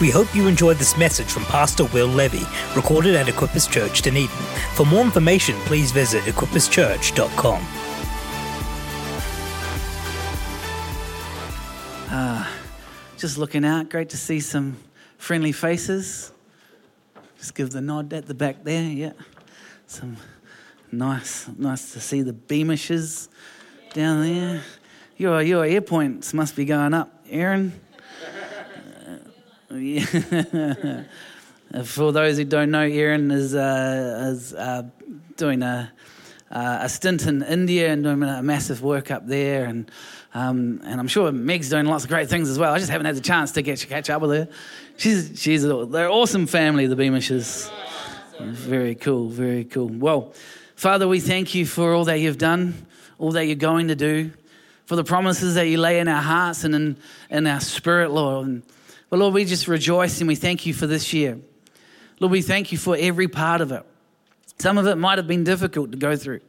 We 0.00 0.10
hope 0.10 0.34
you 0.34 0.48
enjoyed 0.48 0.78
this 0.78 0.96
message 0.98 1.28
from 1.28 1.44
Pastor 1.44 1.84
Will 1.84 2.08
Levy, 2.08 2.42
recorded 2.74 3.14
at 3.14 3.26
Equippers 3.26 3.70
Church, 3.70 4.02
Dunedin. 4.02 4.28
For 4.74 4.84
more 4.84 5.02
information, 5.02 5.54
please 5.66 5.92
visit 5.92 6.24
equipperschurch.com. 6.24 7.64
Uh, 12.10 12.46
just 13.16 13.38
looking 13.38 13.64
out, 13.64 13.88
great 13.88 14.08
to 14.08 14.16
see 14.16 14.40
some 14.40 14.76
friendly 15.16 15.52
faces. 15.52 16.32
Just 17.38 17.54
give 17.54 17.70
the 17.70 17.80
nod 17.80 18.12
at 18.12 18.26
the 18.26 18.34
back 18.34 18.64
there, 18.64 18.82
yeah. 18.82 19.12
Some 19.86 20.16
nice, 20.90 21.48
nice 21.56 21.92
to 21.92 22.00
see 22.00 22.22
the 22.22 22.32
Beamishes 22.32 23.28
down 23.92 24.22
there. 24.22 24.62
Your 25.16 25.40
your 25.40 25.64
air 25.64 25.80
points 25.80 26.34
must 26.34 26.56
be 26.56 26.64
going 26.64 26.94
up, 26.94 27.24
Aaron. 27.30 27.83
For 31.84 32.12
those 32.12 32.38
who 32.38 32.44
don't 32.44 32.70
know, 32.70 32.82
Aaron 32.82 33.32
is 33.32 33.54
uh, 33.54 34.30
is 34.32 34.54
uh, 34.54 34.84
doing 35.36 35.62
a 35.62 35.92
uh, 36.50 36.78
a 36.82 36.88
stint 36.88 37.26
in 37.26 37.42
India 37.42 37.92
and 37.92 38.04
doing 38.04 38.22
a 38.22 38.40
massive 38.42 38.82
work 38.82 39.10
up 39.10 39.26
there, 39.26 39.64
and 39.64 39.90
um, 40.32 40.80
and 40.84 41.00
I'm 41.00 41.08
sure 41.08 41.32
Meg's 41.32 41.70
doing 41.70 41.86
lots 41.86 42.04
of 42.04 42.10
great 42.10 42.28
things 42.28 42.48
as 42.48 42.58
well. 42.58 42.72
I 42.72 42.78
just 42.78 42.90
haven't 42.90 43.06
had 43.06 43.16
the 43.16 43.20
chance 43.20 43.50
to 43.52 43.62
get 43.62 43.78
to 43.78 43.88
catch 43.88 44.08
up 44.10 44.22
with 44.22 44.30
her. 44.30 44.48
She's 44.96 45.32
she's 45.34 45.64
they're 45.64 45.72
an 45.74 46.12
awesome 46.12 46.46
family, 46.46 46.86
the 46.86 46.94
Beamishes. 46.94 47.68
Very 48.38 48.94
cool, 48.94 49.28
very 49.28 49.64
cool. 49.64 49.88
Well, 49.88 50.34
Father, 50.76 51.08
we 51.08 51.18
thank 51.18 51.54
you 51.54 51.66
for 51.66 51.94
all 51.94 52.04
that 52.04 52.20
you've 52.20 52.38
done, 52.38 52.86
all 53.18 53.32
that 53.32 53.46
you're 53.46 53.56
going 53.56 53.88
to 53.88 53.96
do, 53.96 54.30
for 54.86 54.94
the 54.94 55.04
promises 55.04 55.56
that 55.56 55.66
you 55.66 55.78
lay 55.78 55.98
in 55.98 56.06
our 56.06 56.22
hearts 56.22 56.62
and 56.62 56.74
in, 56.74 56.96
in 57.30 57.46
our 57.46 57.60
spirit, 57.60 58.10
Lord. 58.10 58.46
And, 58.46 58.62
but 59.10 59.18
Lord, 59.18 59.34
we 59.34 59.44
just 59.44 59.68
rejoice 59.68 60.20
and 60.20 60.28
we 60.28 60.34
thank 60.34 60.66
you 60.66 60.74
for 60.74 60.86
this 60.86 61.12
year. 61.12 61.38
Lord, 62.20 62.32
we 62.32 62.42
thank 62.42 62.72
you 62.72 62.78
for 62.78 62.96
every 62.98 63.28
part 63.28 63.60
of 63.60 63.72
it. 63.72 63.84
Some 64.58 64.78
of 64.78 64.86
it 64.86 64.96
might 64.96 65.18
have 65.18 65.26
been 65.26 65.44
difficult 65.44 65.90
to 65.92 65.96
go 65.96 66.16
through. 66.16 66.40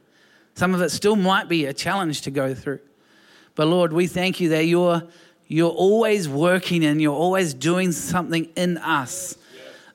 Some 0.55 0.73
of 0.73 0.81
it 0.81 0.89
still 0.89 1.15
might 1.15 1.49
be 1.49 1.65
a 1.65 1.73
challenge 1.73 2.21
to 2.21 2.31
go 2.31 2.53
through. 2.53 2.79
But 3.55 3.67
Lord, 3.67 3.93
we 3.93 4.07
thank 4.07 4.39
you 4.39 4.49
that 4.49 4.65
you're, 4.65 5.03
you're 5.47 5.71
always 5.71 6.29
working 6.29 6.85
and 6.85 7.01
you're 7.01 7.15
always 7.15 7.53
doing 7.53 7.91
something 7.91 8.45
in 8.55 8.77
us. 8.77 9.37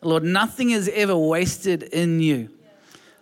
Lord, 0.03 0.25
nothing 0.25 0.71
is 0.71 0.89
ever 0.93 1.17
wasted 1.17 1.83
in 1.83 2.21
you. 2.21 2.49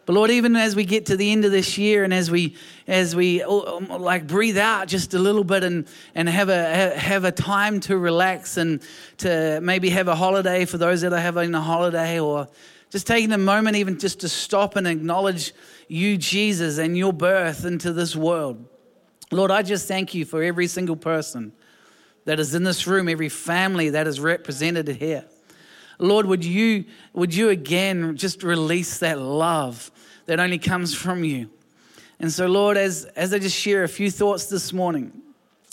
But 0.09 0.15
Lord, 0.15 0.31
even 0.31 0.57
as 0.57 0.75
we 0.75 0.87
get 0.87 1.05
to 1.07 1.19
the 1.19 1.33
end 1.33 1.45
of 1.45 1.53
this 1.53 1.77
year 1.77 2.03
and 2.03 2.15
as 2.15 2.31
we 2.31 2.57
as 2.87 3.15
we 3.15 3.45
oh, 3.45 3.77
um, 3.77 3.89
like 3.89 4.27
breathe 4.27 4.57
out 4.57 4.89
just 4.89 5.13
a 5.13 5.19
little 5.19 5.45
bit 5.45 5.63
and 5.63 5.87
and 6.15 6.31
have 6.31 6.49
a 6.49 6.99
have 6.99 7.25
a 7.25 7.31
time 7.31 7.79
to 7.81 7.99
relax 7.99 8.57
and 8.57 8.81
to 9.19 9.61
maybe 9.63 9.91
have 9.91 10.09
a 10.09 10.15
holiday 10.15 10.65
for 10.65 10.79
those 10.79 11.03
that 11.03 11.13
are 11.13 11.21
having 11.21 11.55
a 11.55 11.61
holiday 11.61 12.19
or 12.19 12.49
just 12.89 13.07
taking 13.07 13.33
a 13.33 13.37
moment 13.37 13.77
even 13.77 13.99
just 13.99 14.21
to 14.21 14.31
stop 14.31 14.77
and 14.77 14.89
acknowledge 14.89 15.53
you 15.89 16.17
Jesus 16.17 16.79
and 16.79 16.97
your 16.97 17.13
birth 17.13 17.67
into 17.67 17.93
this 17.93 18.17
world. 18.17 18.65
Lord, 19.31 19.51
I 19.51 19.61
just 19.61 19.87
thank 19.89 20.15
you 20.15 20.25
for 20.25 20.43
every 20.43 20.69
single 20.69 20.97
person 20.97 21.53
that 22.25 22.41
is 22.41 22.55
in 22.55 22.65
this 22.65 22.87
room, 22.87 23.11
every 23.11 23.29
family 23.29 23.91
that 23.91 24.07
is 24.07 24.21
represented 24.21 24.89
here. 24.89 25.27
Lord, 25.99 26.25
would 26.25 26.47
you, 26.47 26.87
would 27.13 27.35
you 27.35 27.51
again 27.51 28.17
just 28.17 28.43
release 28.43 29.01
that 29.01 29.19
love 29.19 29.91
that 30.29 30.39
only 30.39 30.59
comes 30.59 30.95
from 30.95 31.25
you? 31.25 31.49
And 32.21 32.31
so, 32.31 32.47
Lord, 32.47 32.77
as, 32.77 33.05
as 33.17 33.33
I 33.33 33.39
just 33.39 33.57
share 33.57 33.83
a 33.83 33.89
few 33.89 34.11
thoughts 34.11 34.47
this 34.47 34.73
morning, 34.73 35.13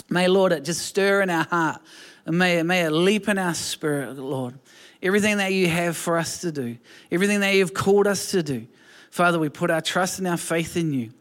may, 0.10 0.28
Lord, 0.28 0.54
it 0.54 0.64
just 0.64 0.86
stir 0.86 1.22
in 1.22 1.30
our 1.30 1.44
heart 1.44 1.82
and 2.26 2.38
may, 2.38 2.64
may 2.64 2.86
it 2.86 2.92
leap 2.92 3.28
in 3.28 3.38
our 3.38 3.54
spirit, 3.54 4.18
Lord. 4.18 4.58
Everything 5.04 5.38
that 5.38 5.52
you 5.52 5.68
have 5.68 5.98
for 5.98 6.18
us 6.18 6.42
to 6.42 6.52
do, 6.52 6.78
everything 7.12 7.42
that 7.42 7.54
you've 7.54 7.74
called 7.74 8.08
us 8.08 8.32
to 8.32 8.42
do. 8.42 8.66
Father, 9.12 9.40
we 9.40 9.50
put 9.50 9.70
our 9.70 9.82
trust 9.82 10.20
and 10.20 10.28
our 10.28 10.38
faith 10.38 10.78
in 10.78 10.94
you. 10.94 11.12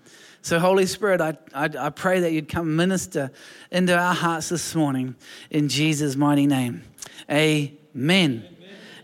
So, 0.42 0.60
Holy 0.60 0.86
Spirit, 0.86 1.20
I, 1.20 1.36
I, 1.54 1.70
I, 1.78 1.90
pray 1.90 2.20
that 2.20 2.32
you'd 2.32 2.48
come 2.48 2.76
minister 2.76 3.32
into 3.70 3.98
our 3.98 4.14
hearts 4.14 4.50
this 4.50 4.74
morning 4.74 5.16
in 5.50 5.68
Jesus' 5.68 6.16
mighty 6.16 6.46
name. 6.46 6.84
Amen. 7.30 7.78
Amen. 7.96 8.44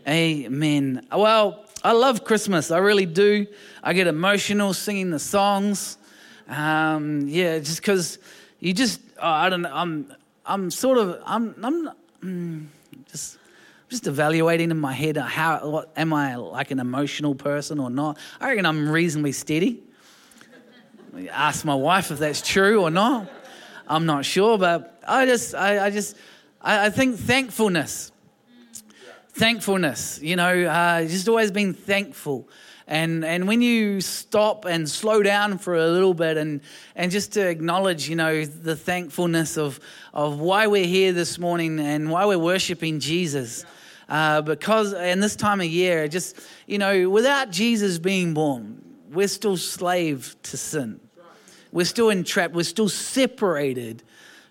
Amen. 0.06 1.06
Well, 1.10 1.64
I 1.82 1.92
love 1.92 2.24
Christmas. 2.24 2.70
I 2.70 2.78
really 2.78 3.06
do. 3.06 3.46
I 3.82 3.94
get 3.94 4.06
emotional 4.06 4.74
singing 4.74 5.10
the 5.10 5.18
songs. 5.18 5.96
Um, 6.46 7.26
yeah, 7.26 7.58
just 7.58 7.80
because 7.80 8.18
you 8.58 8.74
just, 8.74 9.00
oh, 9.18 9.26
I 9.26 9.48
don't 9.48 9.62
know, 9.62 9.70
I'm, 9.72 10.12
I'm 10.44 10.70
sort 10.70 10.98
of, 10.98 11.22
I'm, 11.24 11.54
I'm 11.62 11.90
mm, 12.22 12.66
just, 13.10 13.38
just 13.88 14.06
evaluating 14.06 14.70
in 14.70 14.78
my 14.78 14.92
head 14.92 15.16
how, 15.16 15.66
what, 15.68 15.92
am 15.96 16.12
I 16.12 16.36
like 16.36 16.70
an 16.70 16.80
emotional 16.80 17.34
person 17.34 17.78
or 17.78 17.88
not? 17.88 18.18
I 18.40 18.50
reckon 18.50 18.66
I'm 18.66 18.88
reasonably 18.88 19.32
steady. 19.32 19.82
Ask 21.30 21.64
my 21.64 21.74
wife 21.74 22.10
if 22.10 22.18
that's 22.18 22.46
true 22.46 22.82
or 22.82 22.90
not. 22.90 23.30
I'm 23.88 24.06
not 24.06 24.24
sure, 24.24 24.58
but 24.58 25.00
I 25.06 25.24
just, 25.26 25.54
I, 25.54 25.86
I 25.86 25.90
just, 25.90 26.16
I, 26.60 26.86
I 26.86 26.90
think 26.90 27.16
thankfulness 27.16 28.12
thankfulness, 29.32 30.20
you 30.22 30.36
know, 30.36 30.64
uh, 30.64 31.02
just 31.02 31.28
always 31.28 31.50
been 31.50 31.74
thankful. 31.74 32.48
And, 32.86 33.24
and 33.24 33.46
when 33.46 33.62
you 33.62 34.00
stop 34.00 34.64
and 34.64 34.88
slow 34.88 35.22
down 35.22 35.58
for 35.58 35.76
a 35.76 35.86
little 35.86 36.12
bit 36.12 36.36
and, 36.36 36.60
and 36.96 37.12
just 37.12 37.32
to 37.34 37.48
acknowledge, 37.48 38.08
you 38.08 38.16
know, 38.16 38.44
the 38.44 38.74
thankfulness 38.74 39.56
of, 39.56 39.78
of 40.12 40.40
why 40.40 40.66
we're 40.66 40.86
here 40.86 41.12
this 41.12 41.38
morning 41.38 41.78
and 41.78 42.10
why 42.10 42.26
we're 42.26 42.38
worshiping 42.38 42.98
Jesus. 42.98 43.64
Uh, 44.08 44.42
because 44.42 44.92
in 44.92 45.20
this 45.20 45.36
time 45.36 45.60
of 45.60 45.68
year, 45.68 46.08
just, 46.08 46.40
you 46.66 46.78
know, 46.78 47.08
without 47.08 47.50
Jesus 47.50 47.98
being 47.98 48.34
born, 48.34 48.82
we're 49.12 49.28
still 49.28 49.56
slave 49.56 50.34
to 50.42 50.56
sin. 50.56 50.98
We're 51.70 51.86
still 51.86 52.10
entrapped. 52.10 52.54
We're 52.54 52.64
still 52.64 52.88
separated 52.88 54.02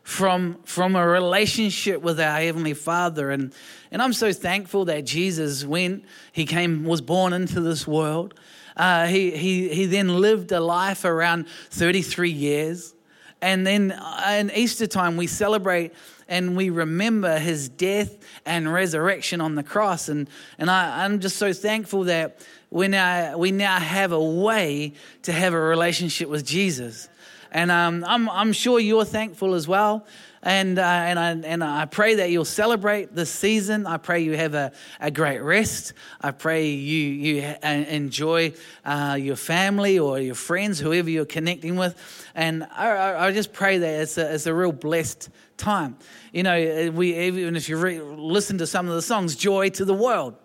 from, 0.04 0.58
from 0.64 0.96
a 0.96 1.08
relationship 1.08 2.02
with 2.02 2.20
our 2.20 2.40
Heavenly 2.40 2.74
Father. 2.74 3.32
And, 3.32 3.54
and 3.92 4.02
I'm 4.02 4.14
so 4.14 4.34
thankful 4.34 4.86
that 4.86 5.06
Jesus, 5.06 5.66
went 5.66 6.06
He 6.32 6.46
came, 6.46 6.84
was 6.84 7.02
born 7.02 7.34
into 7.34 7.62
this 7.62 7.88
world, 7.88 8.34
uh, 8.76 9.08
he, 9.08 9.32
he, 9.32 9.68
he 9.70 9.86
then 9.86 10.20
lived 10.20 10.52
a 10.52 10.60
life 10.60 11.04
around 11.04 11.48
33 11.72 12.32
years. 12.32 12.96
And 13.42 13.68
then 13.68 13.92
uh, 13.92 14.36
in 14.40 14.52
Easter 14.52 14.88
time, 14.88 15.18
we 15.18 15.28
celebrate 15.28 15.94
and 16.30 16.56
we 16.56 16.70
remember 16.70 17.40
his 17.40 17.68
death 17.70 18.18
and 18.46 18.72
resurrection 18.72 19.42
on 19.42 19.56
the 19.56 19.64
cross. 19.64 20.10
And, 20.10 20.30
and 20.58 20.70
I, 20.70 21.04
I'm 21.04 21.20
just 21.20 21.38
so 21.38 21.52
thankful 21.52 22.06
that 22.06 22.40
we 22.70 22.88
now, 22.88 23.38
we 23.38 23.52
now 23.52 23.80
have 23.80 24.12
a 24.12 24.24
way 24.24 24.94
to 25.24 25.32
have 25.32 25.54
a 25.54 25.60
relationship 25.60 26.30
with 26.30 26.46
Jesus. 26.46 27.10
And 27.52 27.72
um, 27.72 28.06
I'm, 28.08 28.30
I'm 28.30 28.54
sure 28.54 28.80
you're 28.80 29.06
thankful 29.06 29.54
as 29.54 29.68
well. 29.68 30.06
And, 30.42 30.80
uh, 30.80 30.84
and, 30.84 31.20
I, 31.20 31.32
and 31.32 31.64
I 31.64 31.86
pray 31.86 32.16
that 32.16 32.30
you'll 32.30 32.46
celebrate 32.46 33.14
this 33.14 33.30
season. 33.30 33.86
I 33.86 33.98
pray 33.98 34.22
you 34.22 34.38
have 34.38 34.54
a, 34.54 34.72
a 35.02 35.12
great 35.12 35.40
rest. 35.40 35.94
I 36.22 36.32
pray 36.32 36.70
you, 36.70 36.98
you 36.98 37.56
enjoy 37.64 38.54
uh, 38.86 39.18
your 39.20 39.36
family 39.36 40.00
or 40.00 40.20
your 40.20 40.36
friends, 40.36 40.80
whoever 40.80 41.10
you're 41.10 41.26
connecting 41.26 41.76
with. 41.76 41.96
And 42.36 42.64
I, 42.64 43.28
I 43.28 43.32
just 43.32 43.52
pray 43.52 43.80
that 43.80 44.02
it's 44.02 44.18
a, 44.18 44.34
it's 44.34 44.46
a 44.46 44.54
real 44.54 44.72
blessed 44.72 45.30
time. 45.58 45.98
You 46.32 46.44
know, 46.44 46.92
we, 46.92 47.18
even 47.18 47.58
if 47.58 47.68
you 47.68 47.78
re- 47.78 48.00
listen 48.00 48.60
to 48.60 48.68
some 48.68 48.88
of 48.88 48.96
the 48.96 49.02
songs, 49.02 49.36
Joy 49.36 49.70
to 49.72 49.84
the 49.84 49.94
World, 49.94 50.36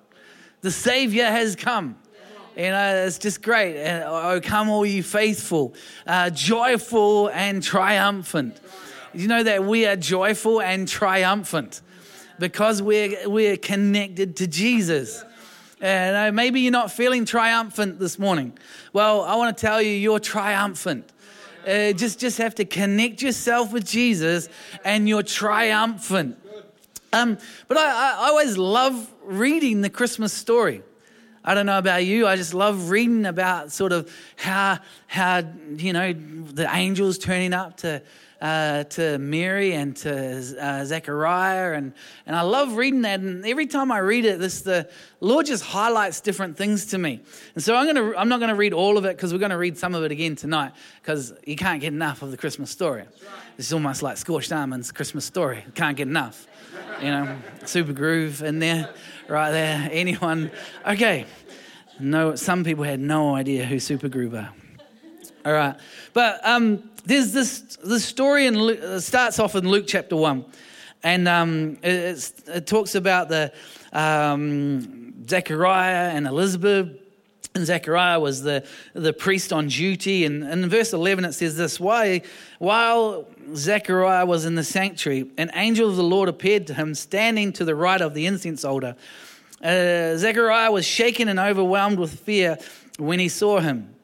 the 0.62 0.72
Savior 0.72 1.26
has 1.26 1.54
come. 1.54 1.96
You 2.56 2.70
know, 2.70 3.04
it's 3.06 3.18
just 3.18 3.42
great. 3.42 3.76
And, 3.76 4.04
oh, 4.04 4.40
come 4.42 4.70
all 4.70 4.86
you 4.86 5.02
faithful, 5.02 5.74
uh, 6.06 6.30
joyful 6.30 7.28
and 7.28 7.60
triumphant. 7.60 8.60
You 9.12 9.26
know 9.26 9.42
that 9.42 9.64
we 9.64 9.86
are 9.86 9.96
joyful 9.96 10.60
and 10.60 10.86
triumphant 10.86 11.80
because 12.38 12.80
we're, 12.80 13.28
we're 13.28 13.56
connected 13.56 14.36
to 14.36 14.46
Jesus. 14.46 15.24
And 15.80 16.16
uh, 16.16 16.32
maybe 16.32 16.60
you're 16.60 16.72
not 16.72 16.92
feeling 16.92 17.24
triumphant 17.24 17.98
this 17.98 18.18
morning. 18.18 18.56
Well, 18.92 19.22
I 19.22 19.34
want 19.34 19.56
to 19.56 19.60
tell 19.60 19.82
you, 19.82 19.90
you're 19.90 20.20
triumphant. 20.20 21.10
Uh, 21.66 21.92
just, 21.92 22.20
just 22.20 22.38
have 22.38 22.54
to 22.56 22.64
connect 22.64 23.20
yourself 23.20 23.72
with 23.72 23.86
Jesus 23.86 24.48
and 24.84 25.08
you're 25.08 25.22
triumphant. 25.22 26.38
Um, 27.12 27.38
but 27.68 27.78
I, 27.78 28.16
I 28.18 28.28
always 28.28 28.56
love 28.56 29.10
reading 29.24 29.80
the 29.80 29.90
Christmas 29.90 30.32
story. 30.32 30.82
I 31.44 31.54
don't 31.54 31.66
know 31.66 31.78
about 31.78 32.04
you. 32.06 32.26
I 32.26 32.36
just 32.36 32.54
love 32.54 32.90
reading 32.90 33.26
about 33.26 33.70
sort 33.70 33.92
of 33.92 34.10
how 34.36 34.78
how 35.06 35.42
you 35.76 35.92
know 35.92 36.12
the 36.12 36.74
angels 36.74 37.18
turning 37.18 37.52
up 37.52 37.76
to 37.78 38.02
uh, 38.44 38.84
to 38.84 39.16
Mary 39.18 39.72
and 39.72 39.96
to 39.96 40.12
uh, 40.60 40.84
Zechariah, 40.84 41.72
and, 41.72 41.94
and 42.26 42.36
I 42.36 42.42
love 42.42 42.76
reading 42.76 43.00
that. 43.02 43.20
And 43.20 43.44
every 43.46 43.66
time 43.66 43.90
I 43.90 43.98
read 43.98 44.26
it, 44.26 44.38
this 44.38 44.60
the 44.60 44.90
Lord 45.20 45.46
just 45.46 45.64
highlights 45.64 46.20
different 46.20 46.56
things 46.58 46.86
to 46.86 46.98
me. 46.98 47.20
And 47.54 47.64
so 47.64 47.74
I'm 47.74 47.86
gonna 47.86 48.14
I'm 48.16 48.28
not 48.28 48.40
gonna 48.40 48.54
read 48.54 48.74
all 48.74 48.98
of 48.98 49.06
it 49.06 49.16
because 49.16 49.32
we're 49.32 49.38
gonna 49.38 49.56
read 49.56 49.78
some 49.78 49.94
of 49.94 50.04
it 50.04 50.12
again 50.12 50.36
tonight 50.36 50.72
because 51.00 51.32
you 51.46 51.56
can't 51.56 51.80
get 51.80 51.94
enough 51.94 52.20
of 52.22 52.30
the 52.30 52.36
Christmas 52.36 52.70
story. 52.70 53.04
It's 53.56 53.72
almost 53.72 54.02
like 54.02 54.18
scorched 54.18 54.52
almonds 54.52 54.92
Christmas 54.92 55.24
story. 55.24 55.64
Can't 55.74 55.96
get 55.96 56.08
enough. 56.08 56.46
You 57.00 57.10
know, 57.10 57.38
Supergroove 57.62 58.42
in 58.42 58.58
there, 58.58 58.92
right 59.28 59.50
there. 59.50 59.88
Anyone? 59.90 60.50
Okay. 60.86 61.26
No, 62.00 62.34
some 62.34 62.64
people 62.64 62.84
had 62.84 63.00
no 63.00 63.34
idea 63.36 63.64
who 63.64 63.78
Super 63.78 64.08
are. 64.38 64.52
All 65.46 65.52
right, 65.52 65.76
but 66.12 66.40
um, 66.46 66.90
there's 67.04 67.32
this 67.32 67.76
this 67.84 68.04
story 68.04 68.46
Luke, 68.58 68.78
it 68.82 69.00
starts 69.02 69.38
off 69.38 69.54
in 69.54 69.68
Luke 69.68 69.84
chapter 69.86 70.16
one, 70.16 70.46
and 71.02 71.28
um, 71.28 71.76
it, 71.82 72.32
it, 72.46 72.66
talks 72.66 72.94
about 72.94 73.28
the 73.28 73.52
um, 73.92 75.26
Zechariah 75.28 76.10
and 76.10 76.26
Elizabeth. 76.26 76.88
And 77.54 77.64
Zechariah 77.64 78.18
was 78.18 78.42
the, 78.42 78.66
the 78.94 79.12
priest 79.12 79.52
on 79.52 79.68
duty. 79.68 80.24
And, 80.24 80.42
and 80.42 80.64
in 80.64 80.70
verse 80.70 80.92
11, 80.92 81.24
it 81.24 81.34
says 81.34 81.56
this 81.56 81.78
Why, 81.78 82.22
While 82.58 83.28
Zechariah 83.54 84.26
was 84.26 84.44
in 84.44 84.56
the 84.56 84.64
sanctuary, 84.64 85.30
an 85.38 85.50
angel 85.54 85.88
of 85.88 85.96
the 85.96 86.02
Lord 86.02 86.28
appeared 86.28 86.66
to 86.68 86.74
him, 86.74 86.94
standing 86.94 87.52
to 87.52 87.64
the 87.64 87.76
right 87.76 88.00
of 88.00 88.12
the 88.12 88.26
incense 88.26 88.64
altar. 88.64 88.96
Uh, 89.62 90.16
Zechariah 90.16 90.72
was 90.72 90.84
shaken 90.84 91.28
and 91.28 91.38
overwhelmed 91.38 91.98
with 91.98 92.18
fear 92.20 92.58
when 92.98 93.20
he 93.20 93.28
saw 93.28 93.60
him. 93.60 93.94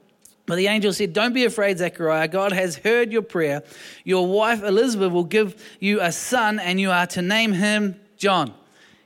But 0.46 0.56
the 0.56 0.68
angel 0.68 0.92
said, 0.92 1.12
Don't 1.12 1.32
be 1.32 1.44
afraid, 1.44 1.78
Zechariah. 1.78 2.28
God 2.28 2.52
has 2.52 2.76
heard 2.76 3.12
your 3.12 3.22
prayer. 3.22 3.62
Your 4.04 4.26
wife 4.26 4.62
Elizabeth 4.62 5.12
will 5.12 5.24
give 5.24 5.60
you 5.80 6.00
a 6.00 6.12
son, 6.12 6.58
and 6.58 6.80
you 6.80 6.90
are 6.90 7.06
to 7.08 7.22
name 7.22 7.52
him 7.52 8.00
John. 8.16 8.54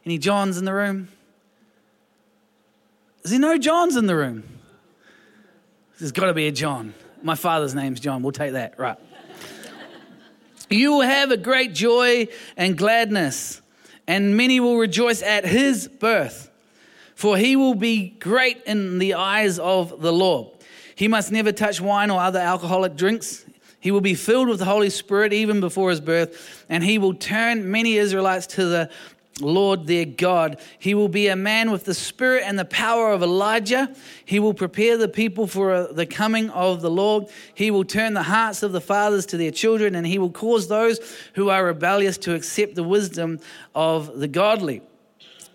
Any 0.04 0.18
Johns 0.18 0.58
in 0.58 0.64
the 0.64 0.74
room? 0.74 1.08
Is 3.24 3.30
there 3.30 3.40
no 3.40 3.56
Johns 3.56 3.96
in 3.96 4.04
the 4.04 4.14
room? 4.14 4.42
There's 5.98 6.12
got 6.12 6.26
to 6.26 6.34
be 6.34 6.46
a 6.46 6.52
John. 6.52 6.92
My 7.22 7.34
father's 7.34 7.74
name's 7.74 7.98
John. 7.98 8.22
We'll 8.22 8.32
take 8.32 8.52
that. 8.52 8.78
Right. 8.78 8.98
you 10.68 10.92
will 10.92 11.00
have 11.00 11.30
a 11.30 11.38
great 11.38 11.72
joy 11.72 12.28
and 12.54 12.76
gladness, 12.76 13.62
and 14.06 14.36
many 14.36 14.60
will 14.60 14.76
rejoice 14.76 15.22
at 15.22 15.46
his 15.46 15.88
birth, 15.88 16.50
for 17.14 17.38
he 17.38 17.56
will 17.56 17.74
be 17.74 18.08
great 18.08 18.62
in 18.64 18.98
the 18.98 19.14
eyes 19.14 19.58
of 19.58 20.02
the 20.02 20.12
Lord. 20.12 20.48
He 20.94 21.08
must 21.08 21.32
never 21.32 21.50
touch 21.50 21.80
wine 21.80 22.10
or 22.10 22.20
other 22.20 22.40
alcoholic 22.40 22.94
drinks. 22.94 23.42
He 23.80 23.90
will 23.90 24.02
be 24.02 24.14
filled 24.14 24.48
with 24.48 24.58
the 24.58 24.66
Holy 24.66 24.90
Spirit 24.90 25.32
even 25.32 25.60
before 25.60 25.88
his 25.88 26.00
birth, 26.02 26.66
and 26.68 26.84
he 26.84 26.98
will 26.98 27.14
turn 27.14 27.70
many 27.70 27.96
Israelites 27.96 28.46
to 28.48 28.66
the 28.66 28.90
Lord 29.40 29.86
their 29.86 30.04
God. 30.04 30.60
He 30.78 30.94
will 30.94 31.08
be 31.08 31.28
a 31.28 31.36
man 31.36 31.70
with 31.70 31.84
the 31.84 31.94
spirit 31.94 32.44
and 32.46 32.58
the 32.58 32.64
power 32.64 33.12
of 33.12 33.22
Elijah. 33.22 33.92
He 34.24 34.38
will 34.38 34.54
prepare 34.54 34.96
the 34.96 35.08
people 35.08 35.46
for 35.46 35.72
uh, 35.72 35.92
the 35.92 36.06
coming 36.06 36.50
of 36.50 36.82
the 36.82 36.90
Lord. 36.90 37.26
He 37.54 37.70
will 37.70 37.84
turn 37.84 38.14
the 38.14 38.22
hearts 38.22 38.62
of 38.62 38.72
the 38.72 38.80
fathers 38.80 39.26
to 39.26 39.36
their 39.36 39.50
children, 39.50 39.96
and 39.96 40.06
he 40.06 40.18
will 40.18 40.30
cause 40.30 40.68
those 40.68 41.00
who 41.34 41.48
are 41.48 41.64
rebellious 41.64 42.16
to 42.18 42.34
accept 42.34 42.76
the 42.76 42.84
wisdom 42.84 43.40
of 43.74 44.18
the 44.18 44.28
godly. 44.28 44.82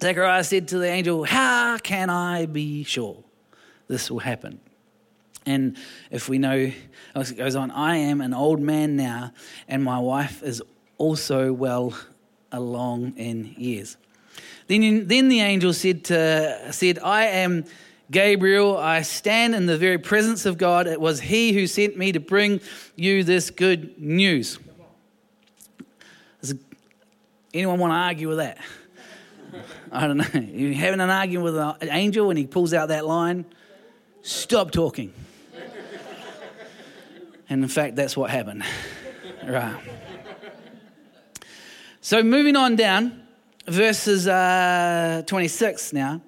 Zechariah 0.02 0.44
said 0.44 0.68
to 0.70 0.78
the 0.78 0.88
angel, 0.88 1.24
How 1.24 1.78
can 1.78 2.10
I 2.10 2.46
be 2.46 2.84
sure 2.84 3.24
this 3.88 4.12
will 4.12 4.20
happen? 4.20 4.60
And 5.46 5.78
if 6.12 6.28
we 6.28 6.38
know, 6.38 6.72
it 7.16 7.38
goes 7.38 7.56
on, 7.56 7.72
I 7.72 7.96
am 7.96 8.20
an 8.20 8.34
old 8.34 8.60
man 8.60 8.96
now, 8.98 9.31
and 9.68 9.84
my 9.84 10.00
wife 10.00 10.44
is 10.44 10.62
also 10.98 11.54
well 11.54 11.98
along 12.51 13.13
in 13.16 13.56
years. 13.57 13.98
Then, 14.68 15.07
then 15.07 15.30
the 15.30 15.42
angel 15.42 15.74
said, 15.74 16.04
to, 16.06 16.72
said, 16.72 17.00
I 17.00 17.25
am 17.25 17.66
Gabriel. 18.12 18.78
I 18.78 19.01
stand 19.01 19.56
in 19.56 19.66
the 19.66 19.78
very 19.78 19.98
presence 19.98 20.46
of 20.46 20.57
God. 20.57 20.88
It 20.88 21.01
was 21.01 21.19
he 21.19 21.54
who 21.54 21.68
sent 21.68 21.98
me 21.98 22.12
to 22.12 22.19
bring 22.19 22.62
you 22.96 23.24
this 23.24 23.50
good 23.50 24.00
news. 24.00 24.60
Does 26.42 26.56
anyone 27.54 27.80
want 27.80 27.92
to 27.92 27.96
argue 27.96 28.28
with 28.30 28.38
that? 28.38 28.57
I 29.92 30.07
don't 30.07 30.18
know. 30.18 30.40
You're 30.40 30.74
having 30.74 31.02
an 31.02 31.10
argument 31.10 31.45
with 31.45 31.57
an 31.57 31.90
angel 31.90 32.30
and 32.30 32.38
he 32.38 32.45
pulls 32.45 32.74
out 32.74 32.90
that 32.90 33.06
line. 33.06 33.45
Stop 34.22 34.72
talking. 34.72 35.13
And 37.52 37.63
in 37.63 37.68
fact, 37.68 37.95
that's 37.95 38.16
what 38.16 38.30
happened. 38.30 38.63
right. 39.44 39.75
So 42.09 42.23
moving 42.23 42.56
on 42.56 42.75
down, 42.75 43.21
verses 43.67 44.27
uh, 44.27 45.21
26 45.27 45.94
now. 45.94 46.21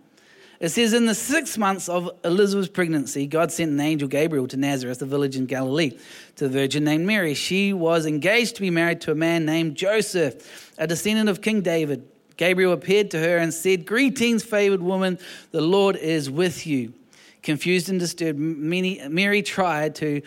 It 0.59 0.69
says, 0.69 0.93
In 0.93 1.07
the 1.07 1.15
six 1.15 1.57
months 1.57 1.89
of 1.89 2.07
Elizabeth's 2.23 2.69
pregnancy, 2.69 3.25
God 3.25 3.51
sent 3.51 3.71
an 3.71 3.79
angel 3.79 4.07
Gabriel 4.07 4.47
to 4.49 4.57
Nazareth, 4.57 5.01
a 5.01 5.07
village 5.07 5.35
in 5.35 5.47
Galilee, 5.47 5.97
to 6.35 6.47
the 6.47 6.53
virgin 6.53 6.83
named 6.83 7.07
Mary. 7.07 7.33
She 7.33 7.73
was 7.73 8.05
engaged 8.05 8.57
to 8.57 8.61
be 8.61 8.69
married 8.69 9.01
to 9.01 9.11
a 9.11 9.15
man 9.15 9.43
named 9.43 9.75
Joseph, 9.75 10.71
a 10.77 10.85
descendant 10.85 11.29
of 11.29 11.41
King 11.41 11.61
David. 11.61 12.07
Gabriel 12.37 12.73
appeared 12.73 13.09
to 13.09 13.19
her 13.19 13.37
and 13.37 13.51
said, 13.51 13.87
Greetings, 13.87 14.43
favored 14.43 14.83
woman, 14.83 15.17
the 15.49 15.61
Lord 15.61 15.95
is 15.95 16.29
with 16.29 16.67
you. 16.67 16.93
Confused 17.41 17.89
and 17.89 17.99
disturbed, 17.99 18.37
Mary 18.37 19.41
tried 19.41 19.95
to 19.95 20.21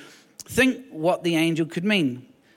Think 0.46 0.84
what 0.90 1.22
the 1.22 1.36
angel 1.36 1.66
could 1.66 1.84
mean. 1.84 2.26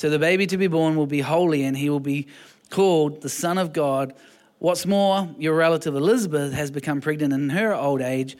So 0.00 0.08
the 0.08 0.18
baby 0.18 0.46
to 0.46 0.56
be 0.56 0.66
born 0.66 0.96
will 0.96 1.04
be 1.04 1.20
holy, 1.20 1.62
and 1.62 1.76
he 1.76 1.90
will 1.90 2.00
be 2.00 2.26
called 2.70 3.20
the 3.20 3.28
Son 3.28 3.58
of 3.58 3.74
God. 3.74 4.14
What's 4.58 4.86
more, 4.86 5.28
your 5.38 5.54
relative 5.54 5.94
Elizabeth 5.94 6.54
has 6.54 6.70
become 6.70 7.02
pregnant 7.02 7.34
in 7.34 7.50
her 7.50 7.74
old 7.74 8.00
age. 8.00 8.34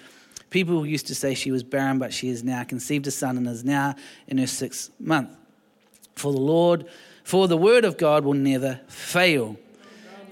People 0.49 0.87
used 0.87 1.07
to 1.09 1.15
say 1.15 1.35
she 1.35 1.51
was 1.51 1.63
barren, 1.63 1.99
but 1.99 2.15
she 2.15 2.31
has 2.31 2.43
now 2.43 2.65
conceived 2.65 3.07
a 3.09 3.11
son 3.11 3.37
and 3.37 3.47
is 3.47 3.63
now 3.63 3.95
in 4.27 4.39
her 4.39 4.47
sixth 4.47 4.91
month. 4.99 5.37
For 6.15 6.33
the 6.33 6.41
Lord, 6.41 6.87
for 7.25 7.47
the 7.47 7.59
word 7.59 7.85
of 7.85 7.99
God 7.99 8.25
will 8.25 8.33
never 8.33 8.81
fail. 8.89 9.59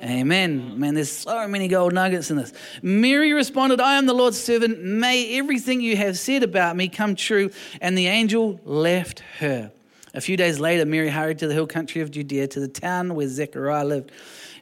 Amen. 0.02 0.80
Man, 0.80 0.94
there's 0.94 1.12
so 1.12 1.46
many 1.46 1.68
gold 1.68 1.92
nuggets 1.92 2.30
in 2.30 2.38
this. 2.38 2.54
Mary 2.80 3.34
responded, 3.34 3.82
I 3.82 3.98
am 3.98 4.06
the 4.06 4.14
Lord's 4.14 4.40
servant. 4.42 4.82
May 4.82 5.36
everything 5.36 5.82
you 5.82 5.94
have 5.98 6.18
said 6.18 6.42
about 6.42 6.74
me 6.74 6.88
come 6.88 7.14
true. 7.14 7.50
And 7.82 7.98
the 7.98 8.06
angel 8.06 8.58
left 8.64 9.20
her. 9.40 9.72
A 10.14 10.20
few 10.20 10.36
days 10.36 10.58
later, 10.58 10.86
Mary 10.86 11.08
hurried 11.08 11.38
to 11.40 11.48
the 11.48 11.54
hill 11.54 11.66
country 11.66 12.00
of 12.00 12.10
Judea 12.10 12.48
to 12.48 12.60
the 12.60 12.68
town 12.68 13.14
where 13.14 13.28
Zechariah 13.28 13.84
lived. 13.84 14.12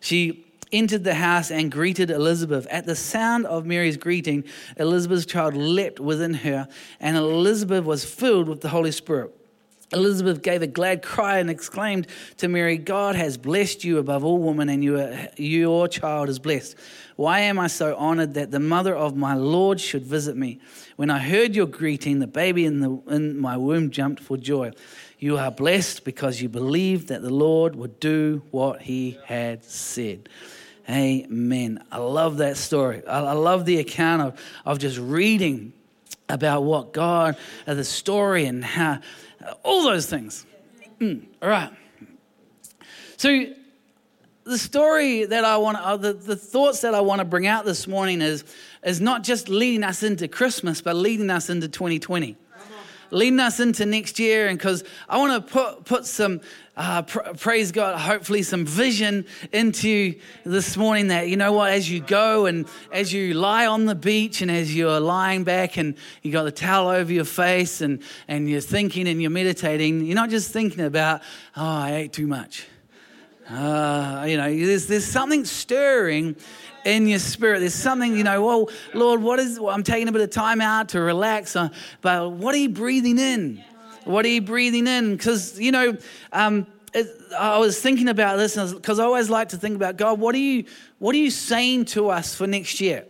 She 0.01 0.47
entered 0.73 1.05
the 1.05 1.15
house 1.15 1.51
and 1.51 1.71
greeted 1.71 2.11
Elizabeth. 2.11 2.67
At 2.71 2.87
the 2.87 2.97
sound 2.97 3.47
of 3.47 3.67
Mary's 3.67 3.97
greeting, 3.97 4.45
Elizabeth's 4.77 5.27
child 5.27 5.55
leapt 5.55 6.01
within 6.01 6.35
her, 6.35 6.69
and 7.01 7.17
Elizabeth 7.17 7.85
was 7.85 8.05
filled 8.05 8.49
with 8.49 8.63
the 8.63 8.71
Holy 8.71 8.93
Spirit. 8.93 9.36
Elizabeth 9.93 10.43
gave 10.43 10.63
a 10.63 10.67
glad 10.67 11.03
cry 11.03 11.39
and 11.39 11.49
exclaimed 11.49 12.09
to 12.39 12.49
Mary, 12.49 12.77
God 12.77 13.15
has 13.15 13.37
blessed 13.37 13.85
you 13.85 13.99
above 13.99 14.25
all 14.25 14.39
women, 14.39 14.69
and 14.69 14.83
you 14.83 14.99
are, 14.99 15.29
your 15.37 15.87
child 15.87 16.29
is 16.29 16.41
blessed. 16.41 16.75
Why 17.15 17.41
am 17.41 17.59
I 17.59 17.69
so 17.69 17.97
honored 17.97 18.35
that 18.35 18.51
the 18.51 18.61
mother 18.61 18.95
of 18.95 19.17
my 19.17 19.35
Lord 19.35 19.81
should 19.81 20.03
visit 20.03 20.37
me? 20.37 20.59
When 20.97 21.09
I 21.09 21.19
heard 21.19 21.55
your 21.55 21.67
greeting, 21.67 22.19
the 22.19 22.27
baby 22.27 22.65
in, 22.65 22.81
the, 22.81 23.01
in 23.09 23.39
my 23.39 23.57
womb 23.57 23.91
jumped 23.91 24.23
for 24.23 24.37
joy. 24.37 24.73
You 25.19 25.39
are 25.39 25.51
blessed 25.51 26.05
because 26.05 26.43
you 26.43 26.49
believed 26.49 27.09
that 27.09 27.23
the 27.23 27.33
Lord 27.33 27.77
would 27.77 28.01
do 28.01 28.43
what 28.51 28.83
he 28.83 29.19
had 29.25 29.65
said. 29.65 30.29
Amen. 30.91 31.83
I 31.91 31.99
love 31.99 32.37
that 32.39 32.57
story. 32.57 33.07
I 33.07 33.33
love 33.33 33.65
the 33.65 33.79
account 33.79 34.23
of, 34.23 34.41
of 34.65 34.79
just 34.79 34.99
reading 34.99 35.73
about 36.29 36.65
what 36.65 36.93
God, 36.93 37.37
uh, 37.67 37.75
the 37.75 37.85
story, 37.85 38.47
and 38.47 38.65
how 38.65 39.01
all 39.63 39.85
those 39.85 40.07
things. 40.07 40.47
Mm, 41.01 41.27
all 41.43 41.49
right. 41.49 41.71
So, 43.17 43.47
the 44.45 44.59
story 44.59 45.25
that 45.25 45.45
I 45.45 45.57
want, 45.57 45.79
uh, 45.79 45.97
the, 45.97 46.13
the 46.13 46.37
thoughts 46.37 46.81
that 46.83 46.95
I 46.95 47.01
want 47.01 47.19
to 47.19 47.25
bring 47.25 47.47
out 47.47 47.65
this 47.65 47.89
morning 47.89 48.23
is, 48.23 48.45
is 48.85 49.01
not 49.01 49.25
just 49.25 49.49
leading 49.49 49.83
us 49.83 50.05
into 50.05 50.29
Christmas, 50.29 50.81
but 50.81 50.95
leading 50.95 51.31
us 51.31 51.51
into 51.51 51.69
2020. 51.69 52.37
Leading 53.11 53.41
us 53.41 53.61
into 53.61 53.87
next 53.87 54.19
year, 54.19 54.49
and 54.49 54.59
because 54.59 54.85
I 55.09 55.19
want 55.19 55.47
to 55.47 55.53
put 55.53 55.85
put 55.85 56.07
some 56.07 56.41
uh, 56.77 57.03
pr- 57.03 57.21
praise 57.39 57.73
God, 57.73 57.99
hopefully 57.99 58.43
some 58.43 58.67
vision 58.67 59.25
into 59.53 60.15
this 60.45 60.77
morning 60.77 61.09
that, 61.09 61.29
you 61.29 61.37
know 61.37 61.53
what, 61.53 61.73
as 61.73 61.91
you 61.91 62.01
go 62.01 62.47
and 62.47 62.69
as 62.93 63.13
you 63.13 63.33
lie 63.35 63.67
on 63.67 63.87
the 63.87 63.95
beach 63.95 64.43
and 64.43 64.51
as 64.51 64.75
you're 64.77 65.01
lying 65.01 65.43
back 65.43 65.79
and 65.79 65.95
you 66.23 66.31
got 66.31 66.45
the 66.45 66.53
towel 66.53 66.89
over 66.89 67.11
your 67.11 67.25
face 67.25 67.81
and, 67.81 68.03
and 68.29 68.51
you're 68.51 68.61
thinking 68.61 69.09
and 69.09 69.23
you're 69.23 69.31
meditating, 69.31 70.05
you're 70.05 70.15
not 70.15 70.29
just 70.29 70.53
thinking 70.53 70.85
about, 70.85 71.23
oh, 71.57 71.65
I 71.65 71.95
ate 71.95 72.13
too 72.13 72.27
much. 72.27 72.67
Uh, 73.49 74.27
you 74.29 74.37
know, 74.37 74.55
there's, 74.55 74.87
there's 74.87 75.07
something 75.07 75.45
stirring 75.45 76.37
in 76.87 77.09
your 77.09 77.19
spirit. 77.19 77.59
There's 77.59 77.75
something, 77.75 78.17
you 78.17 78.23
know, 78.23 78.47
well, 78.47 78.71
Lord, 78.95 79.21
what 79.21 79.41
is, 79.41 79.59
well, 79.59 79.75
I'm 79.75 79.83
taking 79.83 80.07
a 80.07 80.13
bit 80.13 80.23
of 80.23 80.31
time 80.31 80.61
out 80.61 80.91
to 80.91 81.01
relax, 81.01 81.57
uh, 81.57 81.69
but 82.01 82.31
what 82.31 82.55
are 82.55 82.59
you 82.59 82.69
breathing 82.69 83.19
in? 83.19 83.63
What 84.05 84.25
are 84.25 84.29
you 84.29 84.41
breathing 84.41 84.87
in? 84.87 85.17
Because, 85.17 85.59
you 85.59 85.73
know, 85.73 85.97
um, 86.33 86.65
it, 86.95 87.09
I 87.37 87.59
was 87.59 87.81
thinking 87.81 88.09
about 88.09 88.37
this 88.37 88.55
because 88.73 89.01
I 89.01 89.05
always 89.05 89.29
like 89.29 89.49
to 89.49 89.57
think 89.57 89.75
about 89.75 89.97
God, 89.97 90.21
what 90.21 90.33
are 90.37 90.39
you, 90.39 90.65
what 91.01 91.13
are 91.17 91.19
you 91.19 91.31
saying 91.31 91.87
to 91.87 92.09
us 92.09 92.37
for 92.37 92.47
next 92.47 92.81
year? 92.81 93.05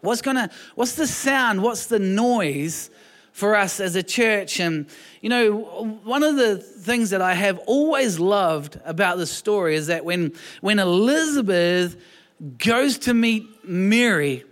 What's 0.00 0.20
gonna, 0.20 0.50
what's 0.74 0.96
the 0.96 1.06
sound? 1.06 1.62
What's 1.62 1.86
the 1.86 2.00
noise 2.00 2.90
for 3.30 3.54
us 3.54 3.78
as 3.78 3.94
a 3.94 4.02
church? 4.02 4.58
And, 4.58 4.86
you 5.20 5.28
know, 5.28 6.00
one 6.02 6.24
of 6.24 6.34
the 6.34 6.56
things 6.58 7.10
that 7.10 7.22
I 7.22 7.34
have 7.34 7.58
always 7.66 8.18
loved 8.18 8.80
about 8.84 9.18
this 9.18 9.30
story 9.30 9.76
is 9.76 9.86
that 9.86 10.04
when, 10.04 10.32
when 10.62 10.80
Elizabeth 10.80 11.96
goes 12.58 12.98
to 12.98 13.14
meet 13.14 13.46
Mary, 13.64 14.44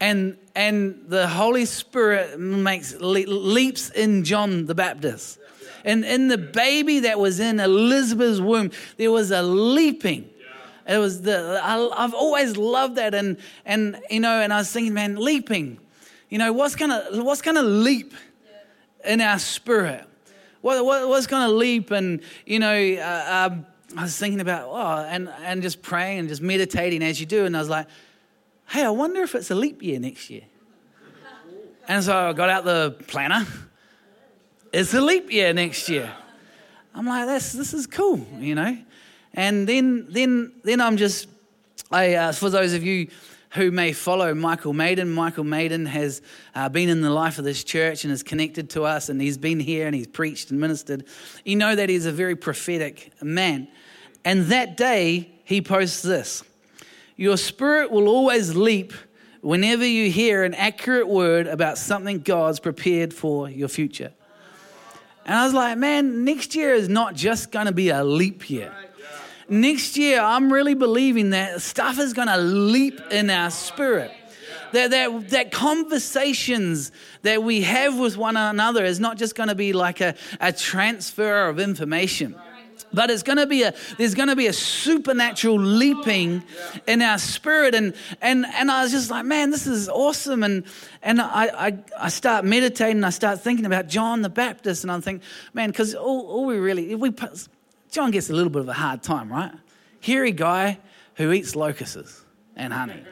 and 0.00 0.36
and 0.54 1.04
the 1.08 1.28
Holy 1.28 1.64
Spirit 1.64 2.38
makes 2.38 2.94
leaps 3.00 3.90
in 3.90 4.24
John 4.24 4.66
the 4.66 4.74
Baptist. 4.74 5.38
And 5.84 6.04
in 6.04 6.28
the 6.28 6.38
baby 6.38 7.00
that 7.00 7.18
was 7.18 7.40
in 7.40 7.58
Elizabeth's 7.58 8.40
womb, 8.40 8.70
there 8.98 9.10
was 9.10 9.30
a 9.30 9.42
leaping. 9.42 10.28
It 10.86 10.98
was 10.98 11.22
the 11.22 11.60
I, 11.62 12.02
have 12.02 12.14
always 12.14 12.56
loved 12.56 12.96
that, 12.96 13.14
and 13.14 13.36
and 13.64 14.00
you 14.10 14.20
know, 14.20 14.40
and 14.40 14.52
I 14.52 14.58
was 14.58 14.70
thinking, 14.70 14.94
man, 14.94 15.16
leaping. 15.16 15.78
You 16.28 16.38
know, 16.38 16.52
what's 16.52 16.76
gonna 16.76 17.04
what's 17.12 17.42
gonna 17.42 17.62
leap 17.62 18.14
in 19.04 19.20
our 19.20 19.38
spirit? 19.38 20.04
What, 20.60 20.84
what 20.84 21.08
what's 21.08 21.26
gonna 21.26 21.52
leap? 21.52 21.90
And 21.90 22.20
you 22.46 22.58
know, 22.58 22.74
uh, 22.74 23.48
um, 23.52 23.66
I 23.96 24.02
was 24.02 24.16
thinking 24.16 24.40
about 24.40 24.68
oh, 24.70 25.04
and 25.08 25.28
and 25.42 25.62
just 25.62 25.82
praying 25.82 26.20
and 26.20 26.28
just 26.28 26.40
meditating 26.40 27.02
as 27.02 27.20
you 27.20 27.26
do, 27.26 27.44
and 27.44 27.56
I 27.56 27.60
was 27.60 27.68
like, 27.68 27.86
hey, 28.68 28.84
I 28.84 28.90
wonder 28.90 29.22
if 29.22 29.34
it's 29.34 29.50
a 29.50 29.54
leap 29.54 29.82
year 29.82 30.00
next 30.00 30.30
year. 30.30 30.42
And 31.88 32.02
so 32.02 32.16
I 32.16 32.32
got 32.32 32.48
out 32.48 32.64
the 32.64 32.96
planner. 33.08 33.46
It's 34.72 34.94
a 34.94 35.00
leap 35.00 35.30
year 35.30 35.52
next 35.52 35.88
year. 35.88 36.10
I'm 36.94 37.06
like, 37.06 37.26
this, 37.26 37.52
this 37.52 37.74
is 37.74 37.86
cool, 37.86 38.26
you 38.38 38.54
know? 38.54 38.78
And 39.34 39.68
then, 39.68 40.06
then, 40.08 40.52
then 40.62 40.80
I'm 40.80 40.96
just, 40.96 41.28
I, 41.90 42.14
uh, 42.14 42.32
for 42.32 42.50
those 42.50 42.72
of 42.72 42.84
you 42.84 43.08
who 43.54 43.70
may 43.70 43.92
follow 43.92 44.34
Michael 44.34 44.72
Maiden, 44.72 45.10
Michael 45.12 45.44
Maiden 45.44 45.84
has 45.86 46.22
uh, 46.54 46.68
been 46.68 46.88
in 46.88 47.02
the 47.02 47.10
life 47.10 47.38
of 47.38 47.44
this 47.44 47.62
church 47.62 48.04
and 48.04 48.12
is 48.12 48.22
connected 48.22 48.70
to 48.70 48.84
us, 48.84 49.08
and 49.08 49.20
he's 49.20 49.36
been 49.36 49.60
here 49.60 49.86
and 49.86 49.94
he's 49.94 50.06
preached 50.06 50.50
and 50.50 50.58
ministered. 50.58 51.04
You 51.44 51.56
know 51.56 51.74
that 51.74 51.88
he's 51.88 52.06
a 52.06 52.12
very 52.12 52.34
prophetic 52.34 53.12
man. 53.22 53.68
And 54.24 54.46
that 54.46 54.76
day, 54.76 55.30
he 55.44 55.60
posts 55.60 56.02
this 56.02 56.42
Your 57.16 57.36
spirit 57.36 57.90
will 57.90 58.08
always 58.08 58.54
leap 58.54 58.94
whenever 59.42 59.84
you 59.84 60.10
hear 60.10 60.44
an 60.44 60.54
accurate 60.54 61.08
word 61.08 61.46
about 61.46 61.76
something 61.76 62.20
God's 62.20 62.58
prepared 62.58 63.12
for 63.12 63.50
your 63.50 63.68
future. 63.68 64.12
And 65.26 65.34
I 65.34 65.44
was 65.44 65.52
like, 65.52 65.76
man, 65.78 66.24
next 66.24 66.54
year 66.54 66.72
is 66.72 66.88
not 66.88 67.14
just 67.14 67.52
going 67.52 67.66
to 67.66 67.72
be 67.72 67.90
a 67.90 68.02
leap 68.02 68.48
year. 68.48 68.72
Next 69.48 69.96
year, 69.96 70.20
I'm 70.20 70.52
really 70.52 70.74
believing 70.74 71.30
that 71.30 71.62
stuff 71.62 71.98
is 71.98 72.12
going 72.12 72.28
to 72.28 72.36
leap 72.36 73.00
in 73.10 73.30
our 73.30 73.50
spirit. 73.50 74.10
That, 74.72 74.90
that, 74.90 75.30
that 75.30 75.52
conversations 75.52 76.92
that 77.22 77.42
we 77.42 77.60
have 77.62 77.98
with 77.98 78.16
one 78.16 78.36
another 78.36 78.84
is 78.84 78.98
not 78.98 79.18
just 79.18 79.34
going 79.34 79.50
to 79.50 79.54
be 79.54 79.72
like 79.72 80.00
a, 80.00 80.14
a 80.40 80.52
transfer 80.52 81.48
of 81.48 81.58
information 81.58 82.34
but 82.92 83.10
it's 83.10 83.22
going 83.22 83.38
to 83.38 83.46
be 83.46 83.62
a 83.62 83.74
there's 83.98 84.14
going 84.14 84.28
to 84.28 84.36
be 84.36 84.46
a 84.46 84.52
supernatural 84.52 85.58
leaping 85.58 86.42
in 86.86 87.02
our 87.02 87.18
spirit 87.18 87.74
and 87.74 87.94
and 88.20 88.44
and 88.46 88.70
i 88.70 88.82
was 88.82 88.92
just 88.92 89.10
like 89.10 89.24
man 89.24 89.50
this 89.50 89.66
is 89.66 89.88
awesome 89.88 90.42
and 90.42 90.64
and 91.02 91.20
i 91.20 91.66
i, 91.68 91.78
I 91.98 92.08
start 92.08 92.44
meditating 92.44 93.02
i 93.04 93.10
start 93.10 93.40
thinking 93.40 93.66
about 93.66 93.88
john 93.88 94.22
the 94.22 94.30
baptist 94.30 94.84
and 94.84 94.92
i'm 94.92 95.00
thinking 95.00 95.26
man 95.54 95.70
because 95.70 95.94
all, 95.94 96.26
all 96.26 96.46
we 96.46 96.56
really 96.56 96.94
we 96.94 97.10
john 97.92 98.10
gets 98.10 98.28
a 98.28 98.32
little 98.32 98.50
bit 98.50 98.62
of 98.62 98.68
a 98.68 98.72
hard 98.72 99.02
time 99.02 99.30
right 99.30 99.52
hairy 100.00 100.32
guy 100.32 100.78
who 101.14 101.30
eats 101.30 101.54
locusts 101.54 102.24
and 102.56 102.72
honey 102.72 103.04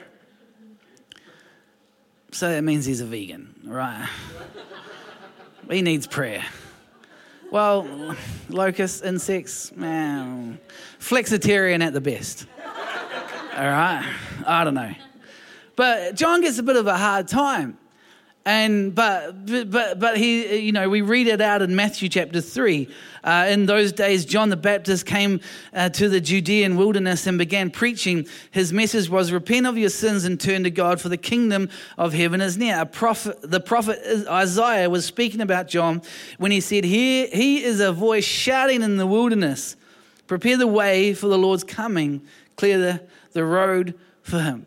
so 2.33 2.49
that 2.51 2.63
means 2.63 2.85
he's 2.85 3.01
a 3.01 3.07
vegan 3.07 3.55
right 3.65 4.09
he 5.71 5.83
needs 5.83 6.09
prayer 6.09 6.45
well, 7.51 8.15
locusts, 8.49 9.03
insects, 9.03 9.75
man, 9.75 10.61
flexitarian 11.01 11.83
at 11.83 11.93
the 11.93 12.01
best. 12.01 12.47
All 13.57 13.65
right, 13.65 14.09
I 14.47 14.63
don't 14.63 14.75
know. 14.75 14.95
But 15.75 16.15
John 16.15 16.43
gets 16.43 16.59
a 16.59 16.63
bit 16.63 16.77
of 16.77 16.87
a 16.87 16.97
hard 16.97 17.27
time. 17.27 17.77
And 18.47 18.95
but 18.95 19.71
but 19.71 20.01
but 20.01 20.17
he 20.17 20.57
you 20.57 20.73
know 20.73 20.89
we 20.89 21.03
read 21.03 21.27
it 21.27 21.43
out 21.43 21.61
in 21.61 21.77
Matthew 21.77 22.09
chapter 22.09 22.41
three. 22.41 22.89
Uh, 23.23 23.47
in 23.51 23.67
those 23.67 23.93
days, 23.93 24.25
John 24.25 24.49
the 24.49 24.57
Baptist 24.57 25.05
came 25.05 25.41
uh, 25.75 25.91
to 25.91 26.09
the 26.09 26.23
Judean 26.23 26.79
wilderness 26.79 27.27
and 27.27 27.37
began 27.37 27.71
preaching. 27.71 28.27
His 28.51 28.73
message 28.73 29.11
was, 29.11 29.31
"Repent 29.31 29.67
of 29.67 29.77
your 29.77 29.91
sins 29.91 30.25
and 30.25 30.41
turn 30.41 30.65
to 30.65 30.71
God, 30.71 31.03
for 31.03 31.11
the 31.11 31.19
kingdom 31.19 31.69
of 31.99 32.15
heaven 32.15 32.41
is 32.41 32.57
near." 32.57 32.87
Prophet, 32.87 33.37
the 33.43 33.61
prophet 33.61 34.01
Isaiah 34.27 34.89
was 34.89 35.05
speaking 35.05 35.43
about 35.43 35.69
John 35.69 36.01
when 36.39 36.51
he 36.51 36.63
said, 36.63 36.85
"Here 36.85 37.29
he 37.31 37.63
is 37.63 37.79
a 37.79 37.93
voice 37.93 38.25
shouting 38.25 38.81
in 38.81 38.97
the 38.97 39.07
wilderness, 39.07 39.77
prepare 40.27 40.57
the 40.57 40.67
way 40.67 41.13
for 41.13 41.29
the 41.29 41.39
Lord's 41.39 41.63
coming, 41.63 42.23
clear 42.57 42.79
the, 42.79 43.03
the 43.33 43.45
road 43.45 43.93
for 44.23 44.41
him." 44.41 44.65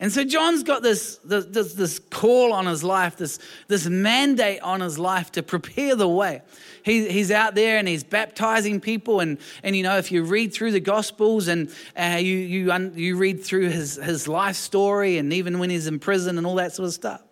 And 0.00 0.10
so 0.10 0.24
John's 0.24 0.62
got 0.62 0.82
this, 0.82 1.16
this, 1.24 1.74
this, 1.74 1.98
call 1.98 2.54
on 2.54 2.64
his 2.64 2.82
life, 2.82 3.18
this, 3.18 3.38
this 3.68 3.86
mandate 3.86 4.62
on 4.62 4.80
his 4.80 4.98
life 4.98 5.30
to 5.32 5.42
prepare 5.42 5.94
the 5.94 6.08
way. 6.08 6.40
He, 6.82 7.10
he's 7.10 7.30
out 7.30 7.54
there 7.54 7.76
and 7.76 7.86
he's 7.86 8.02
baptizing 8.02 8.80
people. 8.80 9.20
And, 9.20 9.36
and 9.62 9.76
you 9.76 9.82
know, 9.82 9.98
if 9.98 10.10
you 10.10 10.22
read 10.22 10.54
through 10.54 10.72
the 10.72 10.80
Gospels 10.80 11.48
and 11.48 11.70
uh, 11.98 12.16
you, 12.18 12.34
you, 12.34 12.72
un, 12.72 12.94
you 12.96 13.16
read 13.16 13.44
through 13.44 13.68
his, 13.68 13.96
his 13.96 14.26
life 14.26 14.56
story 14.56 15.18
and 15.18 15.34
even 15.34 15.58
when 15.58 15.68
he's 15.68 15.86
in 15.86 15.98
prison 15.98 16.38
and 16.38 16.46
all 16.46 16.54
that 16.54 16.72
sort 16.72 16.86
of 16.86 16.94
stuff. 16.94 17.22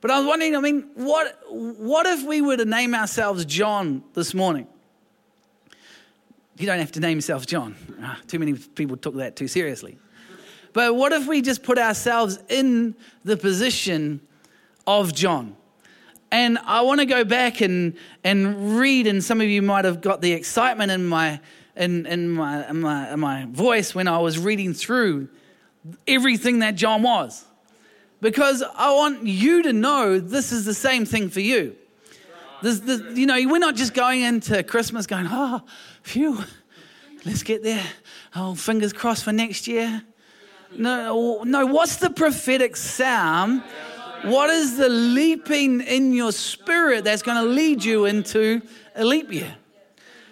But 0.00 0.10
I 0.10 0.18
was 0.18 0.26
wondering, 0.26 0.56
I 0.56 0.60
mean, 0.60 0.90
what, 0.94 1.40
what 1.48 2.06
if 2.06 2.26
we 2.26 2.40
were 2.40 2.56
to 2.56 2.64
name 2.64 2.92
ourselves 2.96 3.44
John 3.44 4.02
this 4.14 4.34
morning? 4.34 4.66
You 6.58 6.66
don't 6.66 6.80
have 6.80 6.92
to 6.92 7.00
name 7.00 7.18
yourself 7.18 7.46
John. 7.46 7.76
Ah, 8.02 8.18
too 8.26 8.40
many 8.40 8.54
people 8.54 8.96
took 8.96 9.14
that 9.14 9.36
too 9.36 9.46
seriously. 9.46 9.96
But 10.74 10.96
what 10.96 11.12
if 11.12 11.26
we 11.26 11.40
just 11.40 11.62
put 11.62 11.78
ourselves 11.78 12.38
in 12.50 12.96
the 13.24 13.38
position 13.38 14.20
of 14.86 15.14
John? 15.14 15.56
And 16.30 16.58
I 16.58 16.82
want 16.82 16.98
to 16.98 17.06
go 17.06 17.24
back 17.24 17.60
and, 17.60 17.96
and 18.24 18.76
read, 18.76 19.06
and 19.06 19.22
some 19.22 19.40
of 19.40 19.46
you 19.46 19.62
might 19.62 19.84
have 19.84 20.00
got 20.00 20.20
the 20.20 20.32
excitement 20.32 20.90
in 20.90 21.06
my, 21.06 21.40
in, 21.76 22.06
in, 22.06 22.28
my, 22.28 22.68
in, 22.68 22.80
my, 22.80 23.12
in 23.12 23.20
my 23.20 23.44
voice 23.46 23.94
when 23.94 24.08
I 24.08 24.18
was 24.18 24.36
reading 24.36 24.74
through 24.74 25.28
everything 26.08 26.58
that 26.58 26.74
John 26.74 27.02
was. 27.02 27.44
Because 28.20 28.64
I 28.74 28.92
want 28.94 29.24
you 29.24 29.62
to 29.62 29.72
know 29.72 30.18
this 30.18 30.50
is 30.50 30.64
the 30.64 30.74
same 30.74 31.04
thing 31.04 31.28
for 31.28 31.40
you. 31.40 31.76
This, 32.62 32.80
this, 32.80 33.00
you 33.16 33.26
know, 33.26 33.40
we're 33.46 33.58
not 33.58 33.76
just 33.76 33.94
going 33.94 34.22
into 34.22 34.60
Christmas 34.64 35.06
going, 35.06 35.28
oh, 35.30 35.62
phew, 36.02 36.42
let's 37.24 37.44
get 37.44 37.62
there. 37.62 37.84
Oh, 38.34 38.56
fingers 38.56 38.92
crossed 38.92 39.22
for 39.22 39.32
next 39.32 39.68
year. 39.68 40.02
No, 40.76 41.42
no, 41.44 41.66
what's 41.66 41.96
the 41.96 42.10
prophetic 42.10 42.76
sound? 42.76 43.62
What 44.22 44.48
is 44.50 44.76
the 44.78 44.88
leaping 44.88 45.82
in 45.82 46.12
your 46.12 46.32
spirit 46.32 47.04
that's 47.04 47.22
going 47.22 47.42
to 47.42 47.48
lead 47.48 47.84
you 47.84 48.06
into 48.06 48.62
a 48.94 49.04
leap 49.04 49.30
year? 49.32 49.54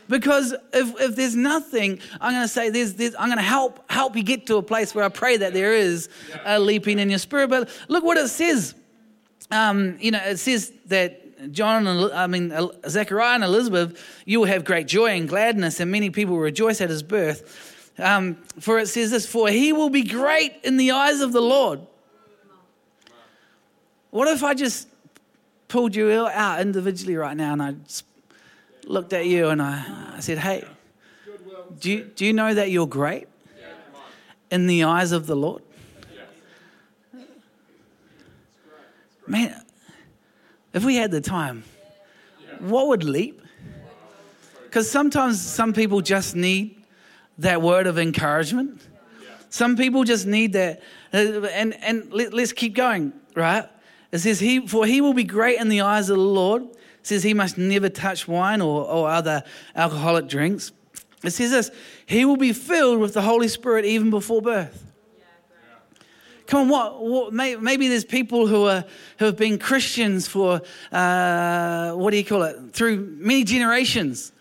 Because 0.08 0.54
if, 0.72 1.00
if 1.00 1.16
there's 1.16 1.37
nothing, 1.37 2.00
I'm 2.20 2.32
going 2.32 2.44
to 2.44 2.49
say 2.49 2.70
there's, 2.70 2.94
there's, 2.94 3.14
I'm 3.18 3.28
going 3.28 3.38
to 3.38 3.42
help 3.42 3.90
help 3.90 4.16
you 4.16 4.22
get 4.22 4.46
to 4.46 4.56
a 4.56 4.62
place 4.62 4.94
where 4.94 5.04
I 5.04 5.08
pray 5.08 5.37
that 5.38 5.52
there 5.52 5.75
is 5.75 6.08
a 6.44 6.58
leaping 6.58 6.99
in 6.99 7.11
your 7.11 7.18
spirit. 7.18 7.49
But 7.49 7.68
look 7.88 8.04
what 8.04 8.16
it 8.16 8.28
says. 8.28 8.75
Um, 9.50 9.96
you 10.00 10.11
know, 10.11 10.20
it 10.22 10.38
says 10.38 10.72
that 10.87 11.52
John, 11.52 11.87
I 12.12 12.26
mean 12.26 12.52
Zechariah 12.88 13.37
and 13.37 13.44
Elizabeth, 13.44 14.22
you 14.25 14.40
will 14.40 14.46
have 14.46 14.64
great 14.64 14.87
joy 14.87 15.11
and 15.11 15.28
gladness, 15.28 15.80
and 15.80 15.90
many 15.90 16.11
people 16.11 16.34
will 16.34 16.42
rejoice 16.42 16.80
at 16.80 16.90
his 16.90 17.02
birth. 17.02 17.71
Um, 18.02 18.37
for 18.59 18.78
it 18.80 18.88
says 18.88 19.12
this, 19.12 19.26
for 19.26 19.49
he 19.49 19.73
will 19.73 19.90
be 19.90 20.02
great 20.02 20.54
in 20.64 20.76
the 20.76 20.90
eyes 20.90 21.21
of 21.21 21.32
the 21.32 21.40
Lord. 21.40 21.80
What 24.11 24.28
if 24.28 24.42
I 24.42 24.54
just 24.54 24.88
pulled 25.68 25.94
you 25.94 26.26
out 26.26 26.61
individually 26.61 27.16
right 27.16 27.37
now 27.37 27.52
and 27.52 27.62
I 27.62 27.75
looked 28.85 29.12
at 29.12 29.26
you 29.26 29.49
and 29.49 29.62
I, 29.62 30.14
I 30.16 30.21
said, 30.21 30.38
hey, 30.38 30.64
do 31.78 31.90
you, 31.90 32.04
do 32.04 32.26
you 32.26 32.32
know 32.32 32.52
that 32.52 32.71
you're 32.71 32.87
great 32.87 33.28
in 34.50 34.66
the 34.66 34.85
eyes 34.85 35.12
of 35.12 35.26
the 35.26 35.37
Lord? 35.37 35.62
Man, 39.26 39.62
if 40.75 40.85
we 40.85 40.97
had 40.97 41.11
the 41.11 41.21
time, 41.21 41.62
what 42.59 42.88
would 42.88 43.04
leap? 43.04 43.40
Because 44.64 44.90
sometimes 44.90 45.40
some 45.40 45.73
people 45.73 46.00
just 46.00 46.35
need 46.35 46.81
that 47.38 47.62
word 47.62 47.86
of 47.86 47.98
encouragement. 47.98 48.80
Some 49.50 49.76
people 49.76 50.04
just 50.04 50.26
need 50.26 50.54
that. 50.54 50.82
Uh, 51.12 51.42
and, 51.52 51.74
and 51.82 52.10
let, 52.12 52.32
us 52.32 52.52
keep 52.52 52.74
going, 52.74 53.12
right? 53.34 53.68
It 54.10 54.18
says, 54.18 54.40
he, 54.40 54.66
For 54.66 54.86
he 54.86 55.00
will 55.00 55.12
be 55.12 55.24
great 55.24 55.60
in 55.60 55.68
the 55.68 55.82
eyes 55.82 56.08
of 56.08 56.16
the 56.16 56.22
Lord. 56.22 56.62
It 56.62 56.78
says 57.02 57.22
he 57.22 57.34
must 57.34 57.58
never 57.58 57.88
touch 57.88 58.26
wine 58.26 58.60
or, 58.60 58.84
or 58.84 59.10
other 59.10 59.42
alcoholic 59.74 60.28
drinks. 60.28 60.72
It 61.22 61.30
says 61.32 61.50
this 61.50 61.70
He 62.06 62.24
will 62.24 62.36
be 62.36 62.52
filled 62.52 62.98
with 63.00 63.14
the 63.14 63.22
Holy 63.22 63.48
Spirit 63.48 63.84
even 63.84 64.10
before 64.10 64.40
birth. 64.40 64.92
Come 66.46 66.62
on, 66.62 66.68
what, 66.68 67.32
what, 67.32 67.32
maybe 67.32 67.88
there's 67.88 68.04
people 68.04 68.46
who, 68.46 68.66
are, 68.66 68.84
who 69.18 69.24
have 69.26 69.36
been 69.36 69.58
Christians 69.58 70.26
for, 70.26 70.60
uh, 70.90 71.92
what 71.92 72.10
do 72.10 72.16
you 72.16 72.24
call 72.24 72.42
it, 72.42 72.72
through 72.72 73.16
many 73.18 73.44
generations. 73.44 74.32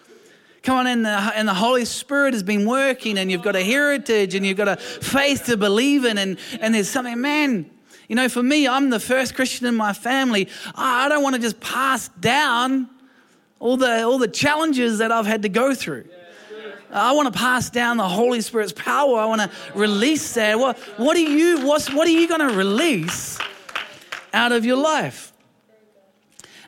Come 0.63 0.77
on, 0.77 0.88
and 0.88 1.03
the, 1.03 1.10
and 1.10 1.48
the 1.48 1.56
Holy 1.56 1.86
Spirit 1.86 2.34
has 2.36 2.44
been 2.44 2.68
working, 2.68 3.18
and 3.18 3.32
you've 3.32 3.41
got 3.41 3.56
a 3.56 3.63
heritage, 3.63 4.36
and 4.36 4.46
you've 4.46 4.58
got 4.58 4.68
a 4.68 4.77
faith 4.77 5.46
to 5.46 5.58
believe 5.58 6.06
in, 6.06 6.20
and, 6.20 6.38
and 6.60 6.75
there's 6.75 6.89
something, 6.89 7.20
man. 7.20 7.70
You 8.08 8.15
know, 8.15 8.30
for 8.30 8.44
me, 8.44 8.68
I'm 8.68 8.89
the 8.89 9.00
first 9.00 9.34
Christian 9.34 9.65
in 9.65 9.74
my 9.74 9.94
family. 9.94 10.50
I 10.75 11.10
don't 11.10 11.24
want 11.24 11.36
to 11.36 11.41
just 11.41 11.60
pass 11.60 12.10
down 12.20 12.89
all 13.60 13.77
the, 13.77 14.03
all 14.03 14.20
the 14.20 14.27
challenges 14.27 15.00
that 15.00 15.12
I've 15.12 15.25
had 15.25 15.44
to 15.44 15.50
go 15.50 15.74
through. 15.74 16.06
I 16.91 17.13
want 17.13 17.34
to 17.34 17.39
pass 17.39 17.70
down 17.70 17.98
the 17.98 18.08
Holy 18.08 18.41
Spirit's 18.41 18.74
power. 18.74 19.18
I 19.18 19.25
want 19.25 19.41
to 19.41 19.50
release 19.74 20.34
that. 20.34 20.60
What, 20.60 20.77
what 20.98 21.15
are 21.15 21.22
you, 21.22 21.65
what's, 21.65 21.91
what 21.91 22.08
are 22.08 22.12
you 22.12 22.27
going 22.27 22.48
to 22.48 22.56
release 22.56 23.39
out 24.34 24.51
of 24.51 24.65
your 24.65 24.77
life? 24.77 25.30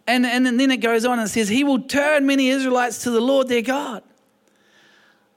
And, 0.06 0.26
and 0.26 0.46
then 0.46 0.72
it 0.72 0.78
goes 0.78 1.06
on 1.06 1.20
and 1.20 1.30
says, 1.30 1.48
He 1.48 1.64
will 1.64 1.82
turn 1.82 2.26
many 2.26 2.50
Israelites 2.50 3.04
to 3.04 3.12
the 3.12 3.22
Lord 3.22 3.48
their 3.48 3.62
God. 3.62 4.04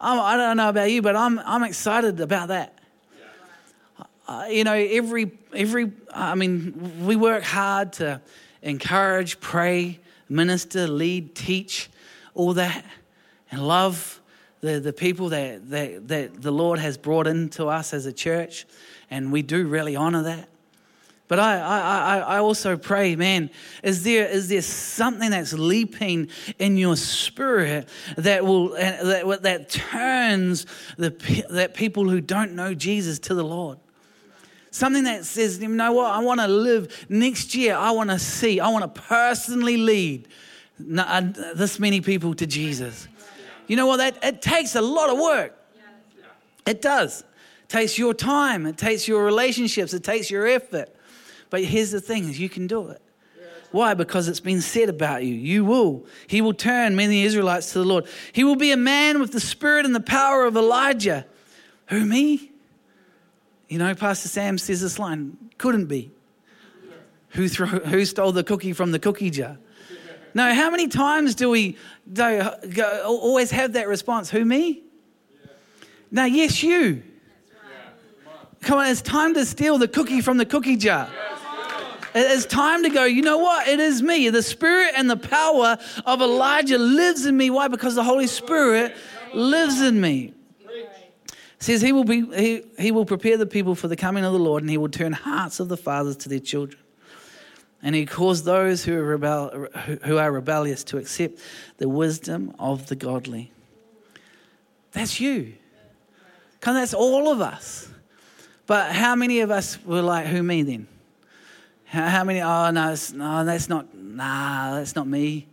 I'm, 0.00 0.18
I 0.18 0.32
do 0.34 0.38
not 0.38 0.56
know 0.56 0.68
about 0.68 0.90
you, 0.90 1.02
but 1.02 1.16
I'm, 1.16 1.38
I'm 1.38 1.62
excited 1.62 2.20
about 2.20 2.48
that. 2.48 2.78
Uh, 4.28 4.46
you 4.50 4.64
know, 4.64 4.74
every, 4.74 5.30
every, 5.54 5.92
I 6.12 6.34
mean, 6.34 7.06
we 7.06 7.14
work 7.14 7.44
hard 7.44 7.92
to 7.94 8.20
encourage, 8.60 9.38
pray, 9.38 10.00
minister, 10.28 10.88
lead, 10.88 11.36
teach, 11.36 11.88
all 12.34 12.54
that, 12.54 12.84
and 13.52 13.66
love 13.66 14.20
the, 14.60 14.80
the 14.80 14.92
people 14.92 15.28
that, 15.28 15.70
that, 15.70 16.08
that 16.08 16.42
the 16.42 16.50
Lord 16.50 16.80
has 16.80 16.98
brought 16.98 17.28
into 17.28 17.66
us 17.66 17.94
as 17.94 18.04
a 18.06 18.12
church, 18.12 18.66
and 19.10 19.30
we 19.30 19.42
do 19.42 19.68
really 19.68 19.94
honor 19.94 20.24
that. 20.24 20.48
But 21.28 21.40
I, 21.40 21.58
I, 21.58 22.18
I 22.18 22.38
also 22.38 22.76
pray, 22.76 23.16
man, 23.16 23.50
is 23.82 24.04
there, 24.04 24.28
is 24.28 24.48
there 24.48 24.62
something 24.62 25.30
that's 25.30 25.52
leaping 25.52 26.28
in 26.58 26.76
your 26.76 26.96
spirit 26.96 27.88
that 28.16 28.44
will 28.44 28.68
that, 28.70 29.42
that 29.42 29.68
turns 29.68 30.66
the 30.96 31.10
that 31.50 31.74
people 31.74 32.08
who 32.08 32.20
don't 32.20 32.52
know 32.52 32.74
Jesus 32.74 33.18
to 33.20 33.34
the 33.34 33.42
Lord? 33.42 33.78
Something 34.70 35.04
that 35.04 35.24
says, 35.24 35.58
you 35.58 35.68
know 35.68 35.92
what, 35.92 36.12
I 36.12 36.18
want 36.20 36.38
to 36.40 36.48
live 36.48 37.06
next 37.08 37.54
year. 37.54 37.74
I 37.74 37.90
want 37.92 38.10
to 38.10 38.18
see. 38.18 38.60
I 38.60 38.68
want 38.68 38.94
to 38.94 39.00
personally 39.00 39.78
lead 39.78 40.28
uh, 40.98 41.22
this 41.54 41.80
many 41.80 42.02
people 42.02 42.34
to 42.34 42.46
Jesus. 42.46 43.08
You 43.66 43.76
know 43.76 43.86
what? 43.86 43.96
That 43.96 44.22
it 44.22 44.42
takes 44.42 44.76
a 44.76 44.82
lot 44.82 45.08
of 45.08 45.18
work. 45.18 45.58
It 46.66 46.82
does. 46.82 47.20
It 47.62 47.68
takes 47.68 47.98
your 47.98 48.14
time. 48.14 48.66
It 48.66 48.76
takes 48.76 49.08
your 49.08 49.24
relationships. 49.24 49.94
It 49.94 50.04
takes 50.04 50.30
your 50.30 50.46
effort. 50.46 50.95
But 51.56 51.64
here's 51.64 51.90
the 51.90 52.02
thing 52.02 52.28
is 52.28 52.38
you 52.38 52.50
can 52.50 52.66
do 52.66 52.88
it. 52.88 53.00
Why? 53.70 53.94
Because 53.94 54.28
it's 54.28 54.40
been 54.40 54.60
said 54.60 54.90
about 54.90 55.24
you. 55.24 55.32
You 55.32 55.64
will. 55.64 56.04
He 56.26 56.42
will 56.42 56.52
turn 56.52 56.96
many 56.96 57.22
Israelites 57.22 57.72
to 57.72 57.78
the 57.78 57.84
Lord. 57.86 58.04
He 58.34 58.44
will 58.44 58.56
be 58.56 58.72
a 58.72 58.76
man 58.76 59.20
with 59.20 59.32
the 59.32 59.40
spirit 59.40 59.86
and 59.86 59.94
the 59.94 60.00
power 60.00 60.44
of 60.44 60.54
Elijah. 60.54 61.24
Who, 61.86 62.04
me? 62.04 62.52
You 63.70 63.78
know, 63.78 63.94
Pastor 63.94 64.28
Sam 64.28 64.58
says 64.58 64.82
this 64.82 64.98
line 64.98 65.38
couldn't 65.56 65.86
be. 65.86 66.10
Who, 67.30 67.48
throw, 67.48 67.68
who 67.68 68.04
stole 68.04 68.32
the 68.32 68.44
cookie 68.44 68.74
from 68.74 68.92
the 68.92 68.98
cookie 68.98 69.30
jar? 69.30 69.56
No, 70.34 70.52
how 70.52 70.68
many 70.68 70.88
times 70.88 71.34
do 71.34 71.48
we 71.48 71.78
do, 72.12 72.50
go, 72.74 73.02
always 73.06 73.50
have 73.50 73.72
that 73.72 73.88
response? 73.88 74.28
Who, 74.28 74.44
me? 74.44 74.82
No, 76.10 76.26
yes, 76.26 76.62
you. 76.62 77.02
Come 78.60 78.80
on, 78.80 78.88
it's 78.88 79.00
time 79.00 79.32
to 79.32 79.46
steal 79.46 79.78
the 79.78 79.88
cookie 79.88 80.20
from 80.20 80.36
the 80.36 80.44
cookie 80.44 80.76
jar. 80.76 81.08
It's 82.18 82.46
time 82.46 82.82
to 82.84 82.88
go, 82.88 83.04
you 83.04 83.20
know 83.20 83.36
what? 83.36 83.68
It 83.68 83.78
is 83.78 84.02
me. 84.02 84.30
The 84.30 84.42
spirit 84.42 84.94
and 84.96 85.10
the 85.10 85.18
power 85.18 85.76
of 86.06 86.22
Elijah 86.22 86.78
lives 86.78 87.26
in 87.26 87.36
me. 87.36 87.50
Why? 87.50 87.68
Because 87.68 87.94
the 87.94 88.02
Holy 88.02 88.26
Spirit 88.26 88.96
lives 89.34 89.82
in 89.82 90.00
me. 90.00 90.32
says 91.58 91.82
he 91.82 91.92
will, 91.92 92.04
be, 92.04 92.24
he, 92.34 92.62
he 92.78 92.90
will 92.90 93.04
prepare 93.04 93.36
the 93.36 93.44
people 93.44 93.74
for 93.74 93.88
the 93.88 93.96
coming 93.96 94.24
of 94.24 94.32
the 94.32 94.38
Lord 94.38 94.62
and 94.62 94.70
he 94.70 94.78
will 94.78 94.88
turn 94.88 95.12
hearts 95.12 95.60
of 95.60 95.68
the 95.68 95.76
fathers 95.76 96.16
to 96.18 96.30
their 96.30 96.40
children. 96.40 96.80
And 97.82 97.94
he 97.94 98.06
caused 98.06 98.46
those 98.46 98.82
who 98.82 98.96
are, 98.96 99.04
rebel, 99.04 99.68
who 100.04 100.16
are 100.16 100.32
rebellious 100.32 100.84
to 100.84 100.96
accept 100.96 101.38
the 101.76 101.88
wisdom 101.88 102.54
of 102.58 102.86
the 102.86 102.96
godly. 102.96 103.52
That's 104.92 105.20
you. 105.20 105.52
Come, 106.62 106.76
that's 106.76 106.94
all 106.94 107.30
of 107.30 107.42
us. 107.42 107.90
But 108.66 108.92
how 108.92 109.14
many 109.14 109.40
of 109.40 109.50
us 109.50 109.78
were 109.84 110.00
like, 110.00 110.26
who 110.26 110.42
me 110.42 110.62
then? 110.62 110.88
How, 111.86 112.24
many, 112.24 112.42
oh, 112.42 112.70
no, 112.72 112.94
no, 113.14 113.44
that's 113.44 113.68
not, 113.68 113.94
nah, 113.94 114.74
that's 114.74 114.96
not 114.96 115.06
me. 115.06 115.46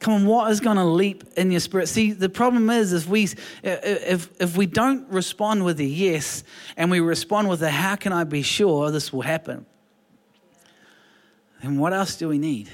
Come 0.00 0.14
on, 0.14 0.26
what 0.26 0.50
is 0.50 0.60
going 0.60 0.76
to 0.76 0.84
leap 0.84 1.24
in 1.36 1.50
your 1.50 1.60
spirit? 1.60 1.88
See, 1.88 2.12
the 2.12 2.28
problem 2.28 2.68
is 2.70 2.92
if 2.92 3.06
we, 3.06 3.28
if, 3.62 4.30
if 4.40 4.56
we 4.56 4.66
don't 4.66 5.08
respond 5.08 5.64
with 5.64 5.80
a 5.80 5.84
yes 5.84 6.44
and 6.76 6.90
we 6.90 7.00
respond 7.00 7.48
with 7.48 7.62
a 7.62 7.70
how 7.70 7.96
can 7.96 8.12
I 8.12 8.24
be 8.24 8.42
sure 8.42 8.90
this 8.90 9.12
will 9.12 9.22
happen, 9.22 9.66
then 11.62 11.78
what 11.78 11.92
else 11.92 12.16
do 12.16 12.28
we 12.28 12.38
need? 12.38 12.68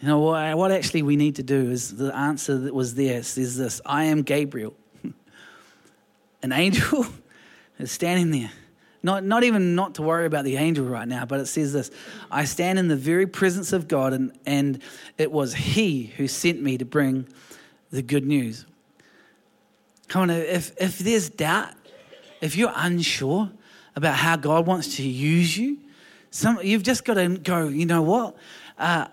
You 0.00 0.08
know, 0.08 0.18
what, 0.18 0.56
what 0.56 0.72
actually 0.72 1.02
we 1.02 1.14
need 1.14 1.36
to 1.36 1.44
do 1.44 1.70
is 1.70 1.96
the 1.96 2.14
answer 2.16 2.58
that 2.58 2.74
was 2.74 2.96
there 2.96 3.18
is 3.18 3.34
this 3.34 3.80
I 3.86 4.04
am 4.04 4.22
Gabriel. 4.22 4.74
An 6.42 6.52
angel 6.52 7.06
is 7.78 7.92
standing 7.92 8.30
there. 8.30 8.50
Not, 9.02 9.24
not 9.24 9.42
even 9.42 9.74
not 9.74 9.96
to 9.96 10.02
worry 10.02 10.26
about 10.26 10.44
the 10.44 10.56
angel 10.56 10.86
right 10.86 11.08
now, 11.08 11.24
but 11.24 11.40
it 11.40 11.46
says 11.46 11.72
this 11.72 11.90
I 12.30 12.44
stand 12.44 12.78
in 12.78 12.88
the 12.88 12.96
very 12.96 13.26
presence 13.26 13.72
of 13.72 13.88
God, 13.88 14.12
and, 14.12 14.32
and 14.46 14.80
it 15.18 15.32
was 15.32 15.54
He 15.54 16.12
who 16.16 16.28
sent 16.28 16.62
me 16.62 16.78
to 16.78 16.84
bring 16.84 17.26
the 17.90 18.02
good 18.02 18.26
news. 18.26 18.64
Come 20.08 20.22
on, 20.22 20.30
if, 20.30 20.72
if 20.80 20.98
there's 20.98 21.30
doubt, 21.30 21.72
if 22.40 22.56
you're 22.56 22.72
unsure 22.74 23.50
about 23.96 24.14
how 24.14 24.36
God 24.36 24.66
wants 24.66 24.96
to 24.96 25.02
use 25.02 25.56
you, 25.56 25.78
some, 26.30 26.58
you've 26.62 26.82
just 26.82 27.04
got 27.04 27.14
to 27.14 27.28
go, 27.28 27.68
you 27.68 27.86
know 27.86 28.02
what? 28.02 28.36
Uh, 28.78 29.06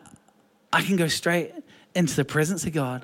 I 0.71 0.81
can 0.81 0.95
go 0.95 1.07
straight 1.07 1.53
into 1.95 2.15
the 2.15 2.25
presence 2.25 2.65
of 2.65 2.73
God 2.73 3.03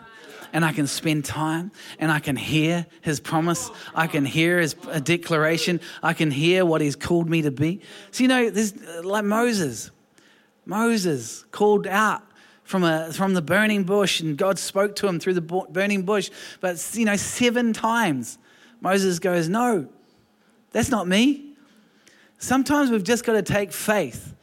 and 0.55 0.63
I 0.63 0.71
can 0.71 0.87
spend 0.87 1.25
time 1.25 1.69
and 1.99 2.09
I 2.09 2.19
can 2.19 2.37
hear 2.37 2.85
his 3.01 3.19
promise. 3.19 3.69
I 3.93 4.07
can 4.07 4.23
hear 4.23 4.57
his 4.57 4.73
declaration. 5.03 5.81
I 6.01 6.13
can 6.13 6.31
hear 6.31 6.65
what 6.65 6.79
he's 6.79 6.95
called 6.95 7.29
me 7.29 7.41
to 7.41 7.51
be. 7.51 7.81
So, 8.11 8.23
you 8.23 8.29
know, 8.29 8.49
there's 8.49 8.71
uh, 8.71 9.01
like 9.03 9.25
Moses. 9.25 9.91
Moses 10.65 11.43
called 11.51 11.87
out 11.87 12.23
from, 12.63 12.85
a, 12.85 13.11
from 13.11 13.33
the 13.33 13.41
burning 13.41 13.83
bush 13.83 14.21
and 14.21 14.37
God 14.37 14.57
spoke 14.57 14.95
to 14.95 15.07
him 15.07 15.19
through 15.19 15.33
the 15.33 15.41
burning 15.41 16.03
bush. 16.03 16.31
But, 16.61 16.89
you 16.93 17.03
know, 17.03 17.17
seven 17.17 17.73
times 17.73 18.37
Moses 18.79 19.19
goes, 19.19 19.49
No, 19.49 19.89
that's 20.71 20.89
not 20.89 21.05
me. 21.05 21.53
Sometimes 22.37 22.91
we've 22.91 23.03
just 23.03 23.25
got 23.25 23.33
to 23.33 23.43
take 23.43 23.73
faith. 23.73 24.33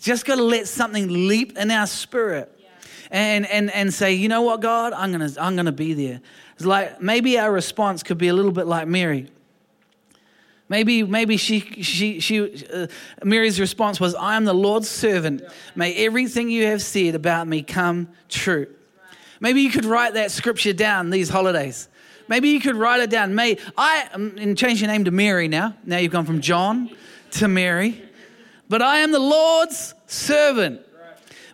Just 0.00 0.24
got 0.24 0.36
to 0.36 0.44
let 0.44 0.68
something 0.68 1.08
leap 1.26 1.58
in 1.58 1.72
our 1.72 1.88
spirit 1.88 2.57
and, 3.10 3.46
and, 3.46 3.70
and 3.70 3.92
say, 3.92 4.14
you 4.14 4.28
know 4.28 4.42
what, 4.42 4.60
God, 4.60 4.92
I'm 4.92 5.12
going 5.12 5.28
to 5.28 5.42
I'm 5.42 5.56
gonna 5.56 5.72
be 5.72 5.94
there. 5.94 6.20
It's 6.54 6.64
like 6.64 7.00
maybe 7.00 7.38
our 7.38 7.50
response 7.50 8.02
could 8.02 8.18
be 8.18 8.28
a 8.28 8.34
little 8.34 8.52
bit 8.52 8.66
like 8.66 8.88
Mary. 8.88 9.28
Maybe, 10.68 11.02
maybe 11.02 11.38
she, 11.38 11.60
she, 11.82 12.20
she, 12.20 12.66
uh, 12.66 12.88
Mary's 13.24 13.58
response 13.58 13.98
was, 13.98 14.14
I 14.14 14.36
am 14.36 14.44
the 14.44 14.52
Lord's 14.52 14.88
servant. 14.88 15.42
May 15.74 15.94
everything 16.04 16.50
you 16.50 16.66
have 16.66 16.82
said 16.82 17.14
about 17.14 17.48
me 17.48 17.62
come 17.62 18.08
true. 18.28 18.66
Maybe 19.40 19.62
you 19.62 19.70
could 19.70 19.86
write 19.86 20.14
that 20.14 20.30
scripture 20.30 20.74
down 20.74 21.08
these 21.08 21.30
holidays. 21.30 21.88
Maybe 22.28 22.50
you 22.50 22.60
could 22.60 22.76
write 22.76 23.00
it 23.00 23.08
down. 23.08 23.34
May 23.34 23.56
I 23.78 24.08
um, 24.12 24.34
and 24.38 24.58
change 24.58 24.82
your 24.82 24.88
name 24.90 25.04
to 25.04 25.10
Mary 25.10 25.48
now. 25.48 25.74
Now 25.84 25.96
you've 25.96 26.12
gone 26.12 26.26
from 26.26 26.42
John 26.42 26.90
to 27.32 27.48
Mary. 27.48 28.02
But 28.68 28.82
I 28.82 28.98
am 28.98 29.12
the 29.12 29.18
Lord's 29.18 29.94
servant. 30.06 30.82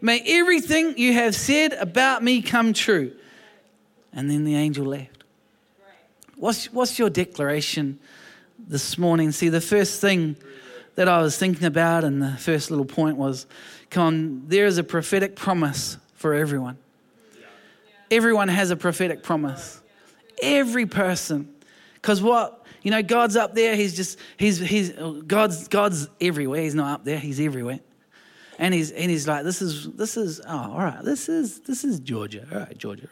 May 0.04 0.20
everything 0.20 0.98
you 0.98 1.14
have 1.14 1.34
said 1.34 1.72
about 1.72 2.22
me 2.22 2.42
come 2.42 2.74
true. 2.74 3.12
And 4.12 4.30
then 4.30 4.44
the 4.44 4.54
angel 4.54 4.84
left. 4.84 5.24
What's, 6.36 6.70
what's 6.70 6.98
your 6.98 7.08
declaration 7.08 7.98
this 8.58 8.98
morning? 8.98 9.32
See, 9.32 9.48
the 9.48 9.62
first 9.62 10.02
thing 10.02 10.36
that 10.96 11.08
I 11.08 11.22
was 11.22 11.38
thinking 11.38 11.64
about, 11.64 12.04
and 12.04 12.20
the 12.20 12.32
first 12.32 12.70
little 12.70 12.84
point 12.84 13.16
was 13.16 13.46
come 13.88 14.04
on, 14.04 14.42
there 14.48 14.66
is 14.66 14.76
a 14.76 14.84
prophetic 14.84 15.36
promise 15.36 15.96
for 16.16 16.34
everyone. 16.34 16.76
Everyone 18.10 18.48
has 18.48 18.70
a 18.70 18.76
prophetic 18.76 19.22
promise. 19.22 19.80
Every 20.42 20.84
person. 20.84 21.48
Because 21.94 22.20
what? 22.20 22.62
You 22.82 22.90
know, 22.90 23.02
God's 23.02 23.36
up 23.36 23.54
there. 23.54 23.74
He's 23.74 23.96
just, 23.96 24.18
he's, 24.36 24.58
he's, 24.58 24.90
God's, 25.26 25.66
God's 25.68 26.10
everywhere. 26.20 26.60
He's 26.60 26.74
not 26.74 26.92
up 26.92 27.04
there. 27.06 27.18
He's 27.18 27.40
everywhere. 27.40 27.80
And 28.58 28.72
he's, 28.74 28.90
and 28.90 29.10
he's 29.10 29.26
like, 29.26 29.44
this 29.44 29.60
is, 29.60 29.90
this 29.92 30.16
is, 30.16 30.40
oh, 30.46 30.72
all 30.72 30.78
right, 30.78 31.02
this 31.02 31.28
is, 31.28 31.60
this 31.60 31.84
is 31.84 32.00
Georgia. 32.00 32.46
All 32.52 32.58
right, 32.58 32.76
Georgia. 32.76 33.08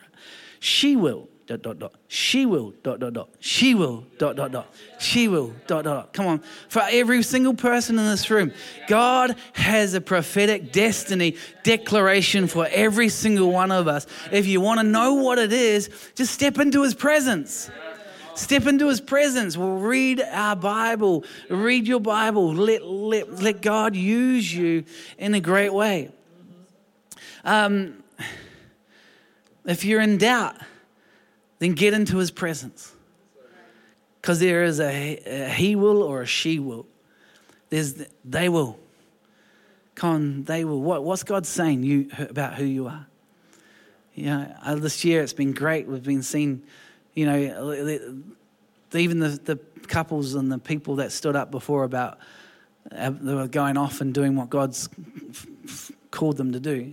She 0.61 0.97
will 0.97 1.29
dot, 1.47 1.63
dot, 1.63 1.79
dot. 1.79 1.95
She 2.09 2.47
will, 2.47 2.73
dot, 2.83 3.01
dot, 3.01 3.13
dot. 3.13 3.29
She 3.41 3.75
will, 3.75 4.07
dot, 4.19 4.37
dot, 4.37 4.53
dot. 4.53 4.73
She 4.99 5.29
will, 5.29 5.49
dot, 5.67 5.85
dot, 5.85 5.97
dot. 5.97 6.13
Come 6.13 6.27
on. 6.27 6.43
For 6.69 6.83
every 6.91 7.23
single 7.23 7.55
person 7.55 7.99
in 7.99 8.07
this 8.07 8.31
room, 8.31 8.53
God 8.89 9.37
has 9.55 9.95
a 9.95 10.01
prophetic 10.01 10.73
destiny 10.73 11.37
declaration 11.63 12.47
for 12.47 12.67
every 12.71 13.09
single 13.09 13.51
one 13.51 13.73
of 13.73 13.89
us. 13.89 14.07
If 14.31 14.47
you 14.47 14.61
want 14.61 14.81
to 14.81 14.85
know 14.85 15.15
what 15.15 15.39
it 15.39 15.53
is, 15.53 15.91
just 16.15 16.33
step 16.33 16.59
into 16.59 16.83
his 16.83 16.95
presence. 16.95 17.71
Step 18.35 18.67
into 18.67 18.89
his 18.89 19.01
presence. 19.01 19.57
We'll 19.57 19.79
read 19.79 20.21
our 20.21 20.57
Bible. 20.57 21.25
Read 21.51 21.87
your 21.87 22.01
Bible. 22.01 22.55
Let, 22.55 22.83
let, 22.83 23.43
let 23.43 23.63
God 23.63 23.95
use 23.95 24.53
you 24.53 24.85
in 25.19 25.35
a 25.35 25.41
great 25.41 25.73
way. 25.73 26.11
Um, 27.45 28.03
if 29.65 29.85
you're 29.85 30.01
in 30.01 30.19
doubt, 30.19 30.57
then 31.59 31.73
get 31.73 31.95
into 31.95 32.19
his 32.19 32.31
presence. 32.31 32.93
Because 34.21 34.41
there 34.41 34.65
is 34.65 34.81
a, 34.81 35.19
a, 35.27 35.49
he 35.51 35.77
will 35.77 36.03
or 36.03 36.23
a 36.23 36.27
she 36.27 36.59
will. 36.59 36.87
There's 37.71 37.95
they 38.25 38.49
will. 38.49 38.79
Con, 39.95 40.45
they 40.45 40.65
will. 40.65 40.81
What, 40.81 41.05
what's 41.05 41.23
God 41.23 41.47
saying 41.47 41.83
you 41.83 42.09
about 42.19 42.55
who 42.55 42.65
you 42.65 42.87
are? 42.87 43.07
You 44.15 44.27
know, 44.27 44.55
uh, 44.63 44.75
this 44.77 45.05
year 45.05 45.23
it's 45.23 45.33
been 45.33 45.53
great. 45.53 45.87
We've 45.87 46.03
been 46.03 46.23
seeing, 46.23 46.63
you 47.15 47.27
know, 47.27 48.23
even 48.95 49.19
the, 49.19 49.29
the 49.29 49.57
couples 49.87 50.35
and 50.35 50.51
the 50.51 50.59
people 50.59 50.97
that 50.97 51.13
stood 51.13 51.37
up 51.37 51.51
before 51.51 51.85
about 51.85 52.19
uh, 52.91 53.11
they 53.11 53.35
were 53.35 53.49
going 53.49 53.77
off 53.77 54.01
and 54.01 54.13
doing 54.13 54.37
what 54.37 54.51
God's 54.51 54.89
called 56.11 56.37
them 56.37 56.53
to 56.53 56.61
do. 56.61 56.93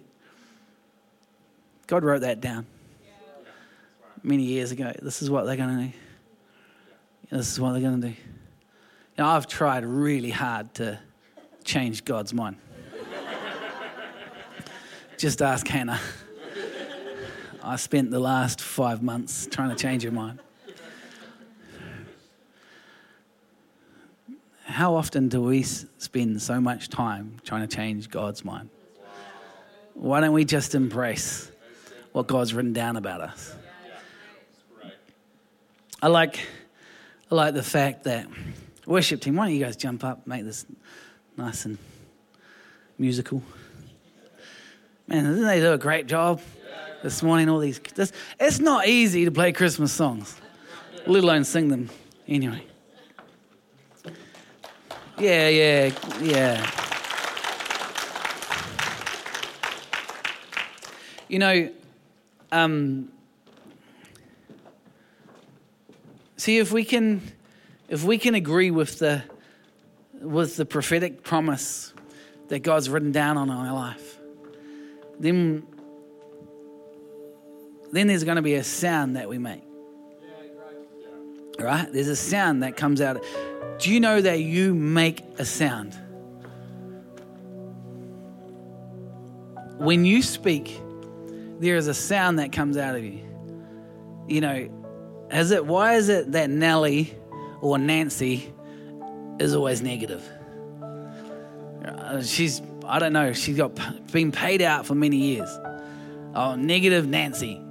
God 1.87 2.03
wrote 2.03 2.21
that 2.21 2.41
down 2.41 2.65
many 4.23 4.43
years 4.43 4.71
ago. 4.71 4.93
This 5.01 5.21
is 5.21 5.29
what 5.29 5.45
they're 5.45 5.55
going 5.55 5.77
to 5.77 5.83
do. 5.85 5.91
This 7.31 7.51
is 7.51 7.59
what 7.59 7.71
they're 7.71 7.81
going 7.81 8.01
to 8.01 8.09
do. 8.09 8.15
I've 9.17 9.47
tried 9.47 9.85
really 9.85 10.29
hard 10.29 10.73
to 10.75 10.99
change 11.63 12.05
God's 12.05 12.33
mind. 12.33 12.55
Just 15.17 15.41
ask 15.41 15.67
Hannah. 15.67 15.99
I 17.63 17.75
spent 17.75 18.11
the 18.11 18.19
last 18.19 18.61
five 18.61 19.03
months 19.03 19.47
trying 19.51 19.69
to 19.69 19.75
change 19.75 20.03
her 20.03 20.11
mind. 20.11 20.39
How 24.63 24.95
often 24.95 25.27
do 25.27 25.41
we 25.41 25.63
spend 25.63 26.41
so 26.41 26.61
much 26.61 26.89
time 26.89 27.37
trying 27.43 27.67
to 27.67 27.75
change 27.75 28.09
God's 28.09 28.45
mind? 28.45 28.69
Why 29.93 30.21
don't 30.21 30.31
we 30.31 30.45
just 30.45 30.73
embrace 30.73 31.51
what 32.13 32.27
God's 32.27 32.53
written 32.53 32.71
down 32.71 32.95
about 32.95 33.19
us? 33.21 33.55
I 36.01 36.07
like, 36.07 36.39
I 37.29 37.35
like 37.35 37.55
the 37.55 37.63
fact 37.63 38.05
that 38.05 38.27
worship 38.85 39.19
team. 39.19 39.35
Why 39.35 39.47
don't 39.47 39.55
you 39.55 39.65
guys 39.65 39.75
jump 39.75 40.05
up, 40.05 40.25
make 40.25 40.45
this 40.45 40.65
nice 41.35 41.65
and 41.65 41.77
musical? 42.97 43.43
Man, 45.07 45.25
didn't 45.25 45.45
they 45.45 45.59
do 45.59 45.73
a 45.73 45.77
great 45.77 46.07
job 46.07 46.39
this 47.03 47.23
morning? 47.23 47.49
All 47.49 47.59
these, 47.59 47.79
this, 47.95 48.11
it's 48.39 48.59
not 48.59 48.87
easy 48.87 49.25
to 49.25 49.31
play 49.31 49.51
Christmas 49.51 49.91
songs, 49.91 50.35
let 51.05 51.23
alone 51.23 51.43
sing 51.43 51.67
them. 51.69 51.89
Anyway, 52.27 52.63
yeah, 55.17 55.49
yeah, 55.49 55.91
yeah. 56.21 56.71
You 61.27 61.39
know, 61.39 61.69
um, 62.51 63.09
See, 66.39 66.57
if 66.57 66.71
we 66.71 66.85
can, 66.85 67.21
if 67.89 68.05
we 68.05 68.17
can 68.17 68.33
agree 68.33 68.71
with 68.71 68.99
the, 68.99 69.23
with 70.21 70.55
the 70.55 70.65
prophetic 70.65 71.21
promise 71.21 71.93
that 72.47 72.59
God's 72.59 72.89
written 72.89 73.11
down 73.11 73.37
on 73.37 73.49
our 73.49 73.73
life, 73.73 74.17
then, 75.19 75.67
then 77.91 78.07
there's 78.07 78.23
going 78.23 78.37
to 78.37 78.41
be 78.41 78.55
a 78.55 78.63
sound 78.63 79.15
that 79.15 79.29
we 79.29 79.37
make. 79.37 79.63
Right? 81.59 81.91
There's 81.91 82.07
a 82.07 82.15
sound 82.15 82.63
that 82.63 82.77
comes 82.77 83.01
out. 83.01 83.23
Do 83.79 83.91
you 83.91 83.99
know 83.99 84.21
that 84.21 84.39
you 84.39 84.73
make 84.73 85.23
a 85.37 85.45
sound? 85.45 85.97
When 89.77 90.05
you 90.05 90.21
speak, 90.21 90.79
there 91.59 91.75
is 91.75 91.87
a 91.87 91.93
sound 91.93 92.39
that 92.39 92.51
comes 92.51 92.77
out 92.77 92.95
of 92.95 93.03
you. 93.03 93.21
You 94.27 94.41
know, 94.41 95.27
is 95.31 95.51
it 95.51 95.65
why 95.65 95.95
is 95.95 96.09
it 96.09 96.31
that 96.33 96.49
Nellie 96.49 97.15
or 97.61 97.77
Nancy 97.77 98.53
is 99.39 99.55
always 99.55 99.81
negative? 99.81 100.27
Uh, 101.85 102.21
she's 102.21 102.61
I 102.85 102.99
don't 102.99 103.13
know. 103.13 103.33
She's 103.33 103.57
got 103.57 103.75
been 104.11 104.31
paid 104.31 104.61
out 104.61 104.85
for 104.85 104.95
many 104.95 105.17
years. 105.17 105.49
Oh, 106.35 106.55
negative 106.55 107.07
Nancy. 107.07 107.61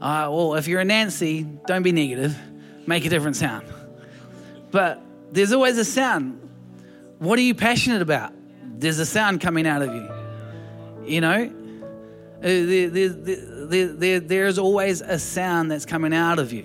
Uh, 0.00 0.30
well, 0.30 0.54
if 0.54 0.68
you're 0.68 0.80
a 0.80 0.84
Nancy, 0.84 1.42
don't 1.66 1.82
be 1.82 1.90
negative. 1.90 2.36
Make 2.86 3.04
a 3.04 3.08
different 3.08 3.36
sound. 3.36 3.66
But 4.70 5.02
there's 5.32 5.52
always 5.52 5.76
a 5.76 5.84
sound. 5.84 6.40
What 7.18 7.38
are 7.38 7.42
you 7.42 7.54
passionate 7.54 8.00
about? 8.00 8.32
There's 8.62 9.00
a 9.00 9.06
sound 9.06 9.40
coming 9.40 9.66
out 9.66 9.82
of 9.82 9.92
you. 9.92 10.08
You 11.04 11.20
know, 11.20 11.52
uh, 12.38 12.42
there, 12.42 12.88
there, 12.88 13.86
there, 13.88 14.20
there's 14.20 14.58
always 14.58 15.00
a 15.00 15.18
sound 15.18 15.70
that's 15.70 15.84
coming 15.84 16.14
out 16.14 16.38
of 16.38 16.52
you. 16.52 16.64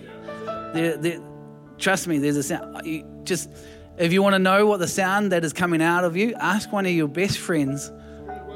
trust 1.79 2.07
me, 2.07 2.19
there's 2.19 2.37
a 2.37 2.43
sound. 2.43 2.85
You 2.85 3.03
just 3.23 3.49
if 3.97 4.13
you 4.13 4.21
want 4.21 4.33
to 4.33 4.39
know 4.39 4.67
what 4.67 4.79
the 4.79 4.87
sound 4.87 5.31
that 5.31 5.43
is 5.43 5.53
coming 5.53 5.81
out 5.81 6.03
of 6.03 6.15
you, 6.15 6.35
ask 6.35 6.71
one 6.71 6.85
of 6.85 6.91
your 6.91 7.07
best 7.07 7.39
friends 7.39 7.91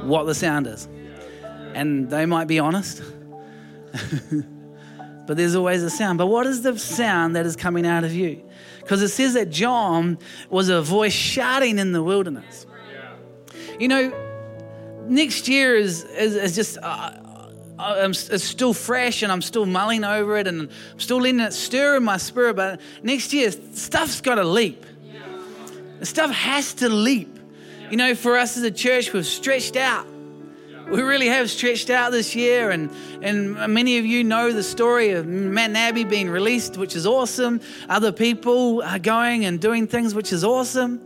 what 0.01 0.25
the 0.25 0.35
sound 0.35 0.67
is, 0.67 0.87
and 1.73 2.09
they 2.09 2.27
might 2.27 2.47
be 2.47 2.59
honest. 2.59 3.01
but 5.27 5.37
there's 5.37 5.55
always 5.55 5.83
a 5.83 5.89
sound. 5.89 6.17
But 6.17 6.27
what 6.27 6.47
is 6.47 6.63
the 6.63 6.79
sound 6.79 7.35
that 7.35 7.45
is 7.45 7.55
coming 7.55 7.85
out 7.85 8.03
of 8.03 8.13
you? 8.13 8.41
Because 8.79 9.01
it 9.01 9.09
says 9.09 9.33
that 9.33 9.49
John 9.49 10.17
was 10.49 10.69
a 10.69 10.81
voice 10.81 11.13
shouting 11.13 11.77
in 11.77 11.91
the 11.91 12.01
wilderness. 12.01 12.65
You 13.79 13.89
know, 13.89 15.05
next 15.07 15.47
year 15.47 15.75
is, 15.75 16.03
is, 16.03 16.35
is 16.35 16.55
just, 16.55 16.77
uh, 16.81 17.11
I'm, 17.77 18.11
it's 18.11 18.43
still 18.43 18.73
fresh 18.73 19.21
and 19.21 19.31
I'm 19.31 19.41
still 19.41 19.65
mulling 19.65 20.03
over 20.03 20.37
it 20.37 20.47
and 20.47 20.61
I'm 20.61 20.99
still 20.99 21.21
letting 21.21 21.41
it 21.41 21.53
stir 21.53 21.97
in 21.97 22.03
my 22.03 22.17
spirit. 22.17 22.55
But 22.55 22.81
next 23.03 23.33
year, 23.33 23.51
stuff's 23.51 24.21
got 24.21 24.35
to 24.35 24.43
leap. 24.43 24.85
Stuff 26.01 26.31
has 26.31 26.73
to 26.75 26.89
leap. 26.89 27.39
You 27.89 27.97
know, 27.97 28.15
for 28.15 28.37
us 28.37 28.57
as 28.57 28.63
a 28.63 28.71
church, 28.71 29.13
we've 29.13 29.25
stretched 29.25 29.75
out. 29.75 30.05
We 30.89 31.01
really 31.01 31.27
have 31.27 31.49
stretched 31.49 31.89
out 31.89 32.13
this 32.13 32.33
year, 32.33 32.71
and, 32.71 32.89
and 33.21 33.73
many 33.73 33.97
of 33.97 34.05
you 34.05 34.23
know 34.23 34.53
the 34.53 34.63
story 34.63 35.11
of 35.11 35.27
Matt 35.27 35.69
and 35.69 35.77
Abby 35.77 36.05
being 36.05 36.29
released, 36.29 36.77
which 36.77 36.95
is 36.95 37.05
awesome. 37.05 37.59
Other 37.89 38.13
people 38.13 38.81
are 38.83 38.99
going 38.99 39.43
and 39.43 39.59
doing 39.59 39.87
things, 39.87 40.15
which 40.15 40.31
is 40.31 40.45
awesome. 40.45 41.01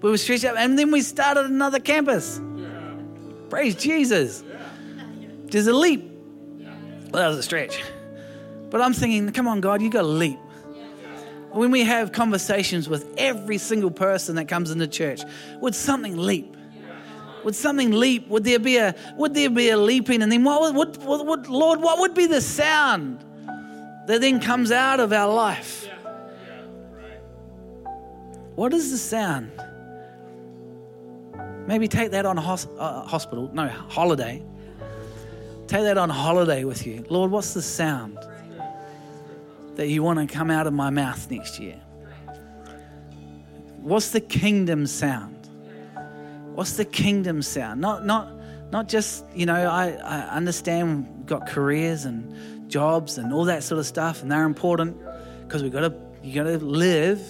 We 0.00 0.10
we 0.10 0.18
stretched 0.18 0.44
out, 0.44 0.56
and 0.56 0.78
then 0.78 0.92
we 0.92 1.02
started 1.02 1.46
another 1.46 1.80
campus. 1.80 2.40
Praise 3.50 3.74
Jesus. 3.74 4.44
There's 5.46 5.66
a 5.66 5.72
leap. 5.72 6.10
Well, 7.10 7.22
that 7.22 7.28
was 7.28 7.38
a 7.38 7.42
stretch. 7.42 7.82
But 8.70 8.80
I'm 8.80 8.92
thinking, 8.92 9.30
come 9.32 9.48
on, 9.48 9.60
God, 9.60 9.82
you 9.82 9.90
got 9.90 10.02
to 10.02 10.06
leap. 10.08 10.38
When 11.50 11.70
we 11.70 11.82
have 11.84 12.12
conversations 12.12 12.88
with 12.88 13.14
every 13.16 13.58
single 13.58 13.90
person 13.90 14.36
that 14.36 14.46
comes 14.46 14.70
into 14.70 14.86
church, 14.86 15.22
would 15.60 15.74
something 15.74 16.16
leap? 16.16 16.56
Would 17.44 17.54
something 17.54 17.92
leap? 17.92 18.28
Would 18.28 18.44
there 18.44 18.58
be 18.58 18.78
a 18.78 18.94
would 19.16 19.34
there 19.34 19.50
be 19.50 19.68
a 19.68 19.76
leaping? 19.76 20.22
And 20.22 20.32
then 20.32 20.44
what 20.44 20.74
would, 20.74 20.96
what, 20.96 21.26
what, 21.26 21.48
Lord, 21.48 21.80
what 21.80 21.98
would 22.00 22.14
be 22.14 22.26
the 22.26 22.40
sound 22.40 23.24
that 24.06 24.20
then 24.20 24.40
comes 24.40 24.72
out 24.72 24.98
of 25.00 25.12
our 25.12 25.32
life? 25.32 25.88
What 28.54 28.72
is 28.72 28.90
the 28.90 28.98
sound? 28.98 29.50
Maybe 31.66 31.88
take 31.88 32.10
that 32.12 32.26
on 32.26 32.38
a 32.38 32.40
hos- 32.40 32.68
uh, 32.78 33.02
hospital, 33.02 33.50
no, 33.52 33.68
holiday. 33.68 34.42
Take 35.66 35.82
that 35.82 35.98
on 35.98 36.10
holiday 36.10 36.64
with 36.64 36.86
you. 36.86 37.04
Lord, 37.08 37.30
what's 37.30 37.54
the 37.54 37.62
sound 37.62 38.18
that 39.76 39.88
you 39.88 40.02
want 40.02 40.18
to 40.18 40.32
come 40.32 40.50
out 40.50 40.66
of 40.66 40.72
my 40.72 40.90
mouth 40.90 41.30
next 41.30 41.58
year? 41.58 41.80
What's 43.80 44.10
the 44.10 44.20
kingdom 44.20 44.86
sound? 44.86 45.33
What's 46.54 46.76
the 46.76 46.84
kingdom 46.84 47.42
sound? 47.42 47.80
Not, 47.80 48.06
not, 48.06 48.32
not 48.70 48.88
just, 48.88 49.24
you 49.34 49.44
know, 49.44 49.54
I, 49.54 49.90
I 49.90 50.36
understand 50.36 51.08
we've 51.18 51.26
got 51.26 51.48
careers 51.48 52.04
and 52.04 52.70
jobs 52.70 53.18
and 53.18 53.32
all 53.32 53.46
that 53.46 53.64
sort 53.64 53.78
of 53.80 53.86
stuff, 53.86 54.22
and 54.22 54.30
they're 54.30 54.44
important 54.44 54.96
because 55.42 55.62
we've 55.62 55.72
got 55.72 55.80
to, 55.80 55.94
you 56.22 56.34
got 56.34 56.44
to 56.44 56.58
live. 56.58 57.20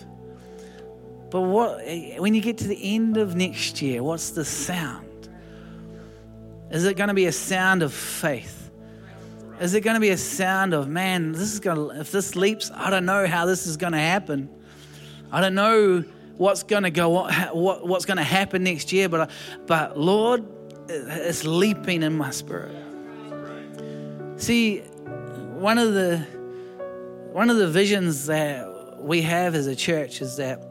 But 1.31 1.41
what, 1.41 1.79
when 2.19 2.35
you 2.35 2.41
get 2.41 2.59
to 2.59 2.69
the 2.69 2.95
end 2.95 3.17
of 3.17 3.35
next 3.35 3.81
year, 3.81 4.03
what's 4.03 4.31
the 4.31 4.45
sound? 4.45 5.29
Is 6.71 6.85
it 6.85 6.97
going 6.97 7.09
to 7.09 7.15
be 7.15 7.27
a 7.27 7.33
sound 7.33 7.83
of 7.83 7.93
faith? 7.95 8.71
Is 9.61 9.75
it 9.75 9.81
going 9.81 9.95
to 9.95 10.01
be 10.01 10.11
a 10.11 10.19
sound 10.19 10.75
of, 10.75 10.89
man, 10.89 11.33
this 11.33 11.53
is 11.53 11.61
going 11.61 11.77
to, 11.77 12.01
if 12.01 12.13
this 12.13 12.37
leaps, 12.37 12.71
I 12.75 12.91
don't 12.91 13.07
know 13.07 13.27
how 13.27 13.47
this 13.47 13.67
is 13.67 13.77
going 13.77 13.95
to 13.95 13.99
happen. 13.99 14.51
I 15.33 15.41
don't 15.41 15.55
know 15.55 16.05
what's 16.37 16.63
going 16.63 16.83
to 16.83 16.91
go, 16.91 17.09
what, 17.53 17.87
what's 17.87 18.05
going 18.05 18.17
to 18.17 18.25
happen 18.25 18.65
next 18.65 18.93
year, 18.93 19.09
but, 19.09 19.31
but 19.67 19.99
Lord, 19.99 20.45
it's 20.89 21.45
leaping 21.45 22.03
in 22.03 22.17
my 22.17 22.31
spirit. 22.31 22.75
See, 24.37 24.81
one 24.81 25.79
of 25.79 25.95
the, 25.95 26.19
one 27.33 27.51
of 27.51 27.57
the 27.57 27.69
visions 27.69 28.27
that 28.27 29.01
we 29.01 29.23
have 29.23 29.55
as 29.55 29.67
a 29.67 29.77
church 29.77 30.21
is 30.21 30.37
that 30.37 30.63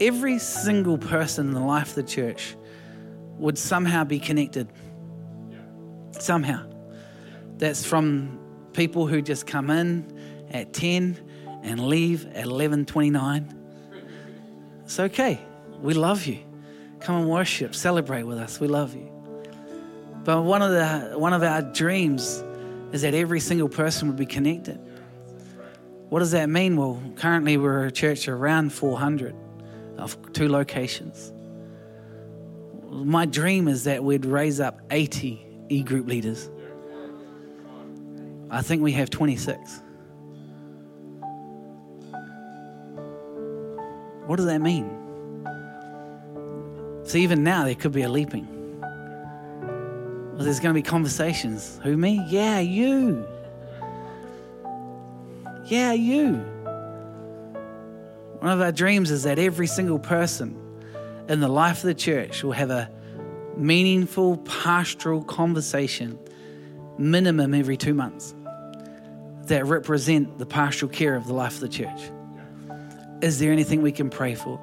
every 0.00 0.38
single 0.38 0.98
person 0.98 1.48
in 1.48 1.54
the 1.54 1.60
life 1.60 1.90
of 1.90 1.94
the 1.96 2.02
church 2.02 2.56
would 3.38 3.58
somehow 3.58 4.04
be 4.04 4.18
connected 4.18 4.68
somehow. 6.12 6.66
That's 7.58 7.84
from 7.84 8.38
people 8.72 9.06
who 9.06 9.22
just 9.22 9.46
come 9.46 9.70
in 9.70 10.46
at 10.50 10.72
10 10.72 11.18
and 11.62 11.88
leave 11.88 12.26
at 12.34 12.46
11:29. 12.46 13.65
It's 14.86 15.00
okay. 15.00 15.40
We 15.80 15.94
love 15.94 16.26
you. 16.26 16.38
Come 17.00 17.16
and 17.16 17.28
worship, 17.28 17.74
celebrate 17.74 18.22
with 18.22 18.38
us. 18.38 18.60
We 18.60 18.68
love 18.68 18.94
you. 18.94 19.10
But 20.22 20.42
one 20.42 20.62
of 20.62 20.70
the 20.70 21.18
one 21.18 21.32
of 21.32 21.42
our 21.42 21.60
dreams 21.60 22.44
is 22.92 23.02
that 23.02 23.12
every 23.12 23.40
single 23.40 23.68
person 23.68 24.06
would 24.06 24.16
be 24.16 24.26
connected. 24.26 24.78
What 26.08 26.20
does 26.20 26.30
that 26.30 26.48
mean? 26.48 26.76
Well, 26.76 27.02
currently 27.16 27.56
we're 27.56 27.86
a 27.86 27.90
church 27.90 28.28
around 28.28 28.72
400 28.72 29.34
of 29.98 30.16
two 30.32 30.48
locations. 30.48 31.32
My 32.88 33.26
dream 33.26 33.66
is 33.66 33.82
that 33.84 34.04
we'd 34.04 34.24
raise 34.24 34.60
up 34.60 34.80
80 34.92 35.44
e 35.68 35.82
group 35.82 36.06
leaders. 36.06 36.48
I 38.50 38.62
think 38.62 38.82
we 38.82 38.92
have 38.92 39.10
26. 39.10 39.82
What 44.26 44.36
does 44.36 44.46
that 44.46 44.60
mean? 44.60 44.90
So, 47.04 47.18
even 47.18 47.44
now, 47.44 47.64
there 47.64 47.74
could 47.74 47.92
be 47.92 48.02
a 48.02 48.08
leaping. 48.08 48.48
Well, 48.80 50.44
there's 50.44 50.60
going 50.60 50.74
to 50.74 50.78
be 50.78 50.82
conversations. 50.82 51.80
Who, 51.82 51.96
me? 51.96 52.24
Yeah, 52.28 52.58
you. 52.58 53.26
Yeah, 55.66 55.92
you. 55.92 56.34
One 58.40 58.52
of 58.52 58.60
our 58.60 58.72
dreams 58.72 59.10
is 59.10 59.22
that 59.22 59.38
every 59.38 59.66
single 59.66 59.98
person 59.98 60.56
in 61.28 61.40
the 61.40 61.48
life 61.48 61.78
of 61.78 61.84
the 61.84 61.94
church 61.94 62.42
will 62.42 62.52
have 62.52 62.70
a 62.70 62.90
meaningful 63.56 64.36
pastoral 64.38 65.24
conversation 65.24 66.18
minimum 66.98 67.54
every 67.54 67.76
two 67.76 67.94
months 67.94 68.34
that 69.44 69.64
represent 69.66 70.38
the 70.38 70.46
pastoral 70.46 70.90
care 70.90 71.14
of 71.14 71.26
the 71.26 71.32
life 71.32 71.54
of 71.54 71.60
the 71.60 71.68
church. 71.68 72.10
Is 73.22 73.38
there 73.38 73.52
anything 73.52 73.82
we 73.82 73.92
can 73.92 74.10
pray 74.10 74.34
for? 74.34 74.60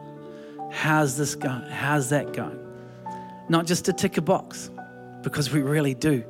How's 0.72 1.18
this 1.18 1.36
going? 1.36 1.64
How's 1.64 2.10
that 2.10 2.34
going? 2.34 2.60
Not 3.50 3.66
just 3.66 3.86
to 3.86 3.94
tick 3.94 4.18
a 4.18 4.22
box, 4.22 4.70
because 5.22 5.52
we 5.52 5.62
really 5.62 5.94
do 5.94 6.24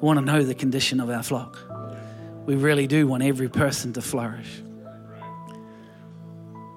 want 0.00 0.18
to 0.18 0.24
know 0.24 0.42
the 0.42 0.54
condition 0.54 1.00
of 1.00 1.10
our 1.10 1.22
flock. 1.22 1.58
We 2.46 2.56
really 2.56 2.86
do 2.86 3.06
want 3.06 3.22
every 3.22 3.48
person 3.48 3.92
to 3.94 4.02
flourish. 4.02 4.62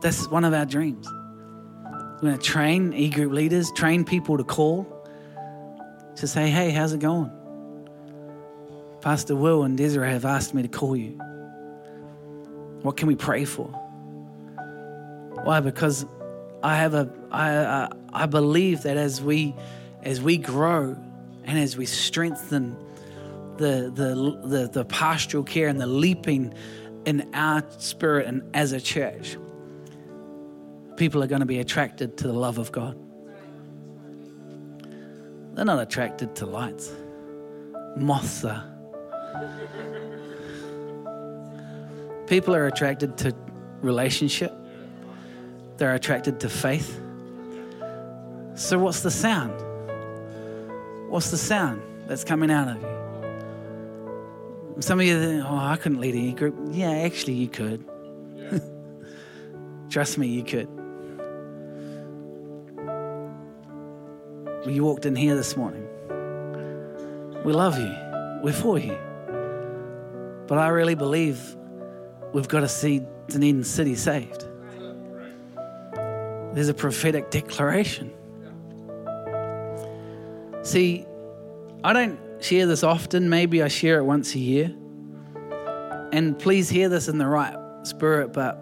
That's 0.02 0.28
one 0.30 0.46
of 0.46 0.54
our 0.54 0.66
dreams. 0.66 1.08
We're 1.12 2.30
going 2.30 2.38
to 2.38 2.44
train 2.44 2.94
e 2.94 3.10
group 3.10 3.34
leaders, 3.34 3.72
train 3.72 4.06
people 4.06 4.38
to 4.38 4.44
call, 4.44 4.88
to 6.16 6.28
say, 6.28 6.50
hey, 6.50 6.70
how's 6.72 6.94
it 6.94 7.00
going? 7.00 7.32
Pastor 9.02 9.36
Will 9.36 9.64
and 9.64 9.78
Desiree 9.78 10.10
have 10.10 10.26
asked 10.26 10.54
me 10.54 10.62
to 10.62 10.68
call 10.68 10.96
you. 10.96 11.20
What 12.82 12.98
can 12.98 13.08
we 13.08 13.16
pray 13.16 13.46
for? 13.46 13.85
Why? 15.46 15.60
Because 15.60 16.08
I 16.64 16.76
have 16.78 16.96
a 16.96 17.08
I, 17.30 17.56
I, 17.56 17.90
I 18.24 18.26
believe 18.26 18.82
that 18.82 18.98
as 18.98 19.22
we 19.22 19.54
as 20.02 20.20
we 20.20 20.38
grow 20.38 20.98
and 21.44 21.60
as 21.60 21.78
we 21.78 21.86
strengthen 21.86 22.76
the 23.58 23.92
the 23.94 24.42
the, 24.44 24.68
the 24.68 24.86
pastoral 24.86 25.44
care 25.44 25.68
and 25.68 25.80
the 25.80 25.86
leaping 25.86 26.52
in 27.06 27.30
our 27.36 27.64
spirit 27.78 28.26
and 28.26 28.42
as 28.56 28.72
a 28.72 28.82
church, 28.82 29.38
people 30.98 31.24
are 31.24 31.28
going 31.28 31.42
to 31.42 31.46
be 31.46 31.60
attracted 31.60 32.18
to 32.18 32.28
the 32.28 32.34
love 32.34 32.58
of 32.58 32.72
God. 32.72 32.98
They're 35.54 35.64
not 35.64 35.80
attracted 35.80 36.36
to 36.38 36.48
lights. 36.48 36.92
Moths 37.96 38.44
are. 38.46 38.64
People 42.26 42.56
are 42.56 42.66
attracted 42.66 43.16
to 43.20 43.36
relationship. 43.82 44.52
They're 45.78 45.96
attracted 45.96 46.40
to 46.42 46.50
faith. 46.50 47.02
So, 48.56 48.80
what's 48.80 49.02
the 49.02 49.12
sound? 49.12 49.54
What's 51.10 51.32
the 51.32 51.38
sound 51.38 51.82
that's 52.08 52.24
coming 52.24 52.50
out 52.50 52.70
of 52.70 52.82
you? 52.82 52.96
Some 54.82 55.00
of 55.00 55.06
you 55.06 55.22
think, 55.22 55.44
oh, 55.46 55.58
I 55.58 55.78
couldn't 55.78 56.00
lead 56.00 56.16
any 56.16 56.34
group. 56.34 56.56
Yeah, 56.72 56.92
actually, 56.92 57.34
you 57.34 57.48
could. 57.48 57.84
Trust 59.90 60.18
me, 60.18 60.28
you 60.28 60.44
could. 60.44 60.68
You 64.68 64.84
walked 64.84 65.06
in 65.06 65.16
here 65.16 65.36
this 65.36 65.56
morning. 65.56 65.88
We 67.44 67.54
love 67.54 67.78
you. 67.78 67.96
We're 68.42 68.54
for 68.54 68.80
you. 68.80 68.98
But 70.48 70.58
I 70.58 70.70
really 70.70 70.96
believe 70.96 71.56
we've 72.34 72.48
got 72.48 72.62
to 72.62 72.68
see 72.68 73.02
Dunedin 73.28 73.64
City 73.64 73.96
saved. 73.96 74.45
There's 76.56 76.70
a 76.70 76.74
prophetic 76.74 77.32
declaration. 77.32 78.14
See, 80.64 81.06
I 81.84 81.92
don't 81.92 82.18
share 82.40 82.66
this 82.66 82.82
often. 82.82 83.30
Maybe 83.30 83.62
I 83.62 83.68
share 83.68 84.00
it 84.00 84.04
once 84.04 84.34
a 84.36 84.40
year. 84.40 84.74
And 86.14 86.40
please 86.40 86.70
hear 86.70 86.88
this 86.88 87.10
in 87.10 87.18
the 87.18 87.28
right 87.28 87.58
spirit. 87.84 88.32
But 88.32 88.58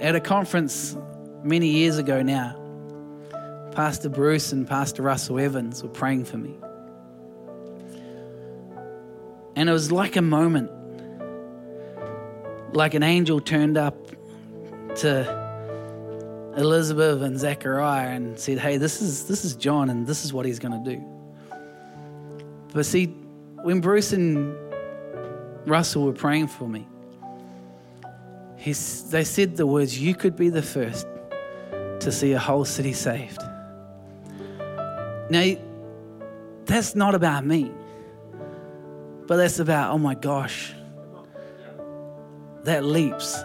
at 0.00 0.16
a 0.16 0.20
conference 0.20 0.96
many 1.44 1.68
years 1.68 1.98
ago 1.98 2.22
now, 2.22 2.56
Pastor 3.72 4.08
Bruce 4.08 4.52
and 4.52 4.66
Pastor 4.66 5.02
Russell 5.02 5.38
Evans 5.38 5.82
were 5.82 5.90
praying 5.90 6.24
for 6.24 6.38
me. 6.38 6.56
And 9.54 9.68
it 9.68 9.72
was 9.72 9.92
like 9.92 10.16
a 10.16 10.22
moment, 10.22 10.70
like 12.74 12.94
an 12.94 13.02
angel 13.02 13.38
turned 13.38 13.76
up 13.76 13.96
to 14.96 15.45
Elizabeth 16.56 17.20
and 17.22 17.38
Zechariah 17.38 18.10
and 18.10 18.38
said, 18.38 18.58
Hey, 18.58 18.78
this 18.78 19.02
is, 19.02 19.28
this 19.28 19.44
is 19.44 19.54
John, 19.54 19.90
and 19.90 20.06
this 20.06 20.24
is 20.24 20.32
what 20.32 20.46
he's 20.46 20.58
going 20.58 20.82
to 20.82 20.90
do. 20.90 21.04
But 22.72 22.86
see, 22.86 23.06
when 23.62 23.80
Bruce 23.80 24.12
and 24.12 24.56
Russell 25.66 26.04
were 26.04 26.12
praying 26.12 26.48
for 26.48 26.68
me, 26.68 26.86
he, 28.56 28.72
they 28.72 29.24
said 29.24 29.56
the 29.56 29.66
words, 29.66 29.98
You 30.00 30.14
could 30.14 30.34
be 30.34 30.48
the 30.48 30.62
first 30.62 31.06
to 32.00 32.10
see 32.10 32.32
a 32.32 32.38
whole 32.38 32.64
city 32.64 32.92
saved. 32.92 33.40
Now, 35.28 35.56
that's 36.64 36.94
not 36.94 37.14
about 37.14 37.44
me, 37.44 37.70
but 39.26 39.36
that's 39.36 39.58
about, 39.58 39.92
oh 39.92 39.98
my 39.98 40.14
gosh, 40.14 40.72
that 42.64 42.84
leaps. 42.84 43.42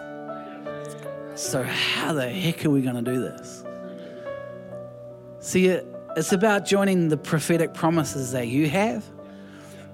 So, 1.41 1.63
how 1.63 2.13
the 2.13 2.29
heck 2.29 2.63
are 2.65 2.69
we 2.69 2.83
going 2.83 3.03
to 3.03 3.11
do 3.11 3.19
this? 3.19 3.63
See, 5.39 5.65
it's 6.15 6.31
about 6.31 6.67
joining 6.67 7.09
the 7.09 7.17
prophetic 7.17 7.73
promises 7.73 8.31
that 8.33 8.47
you 8.47 8.69
have, 8.69 9.03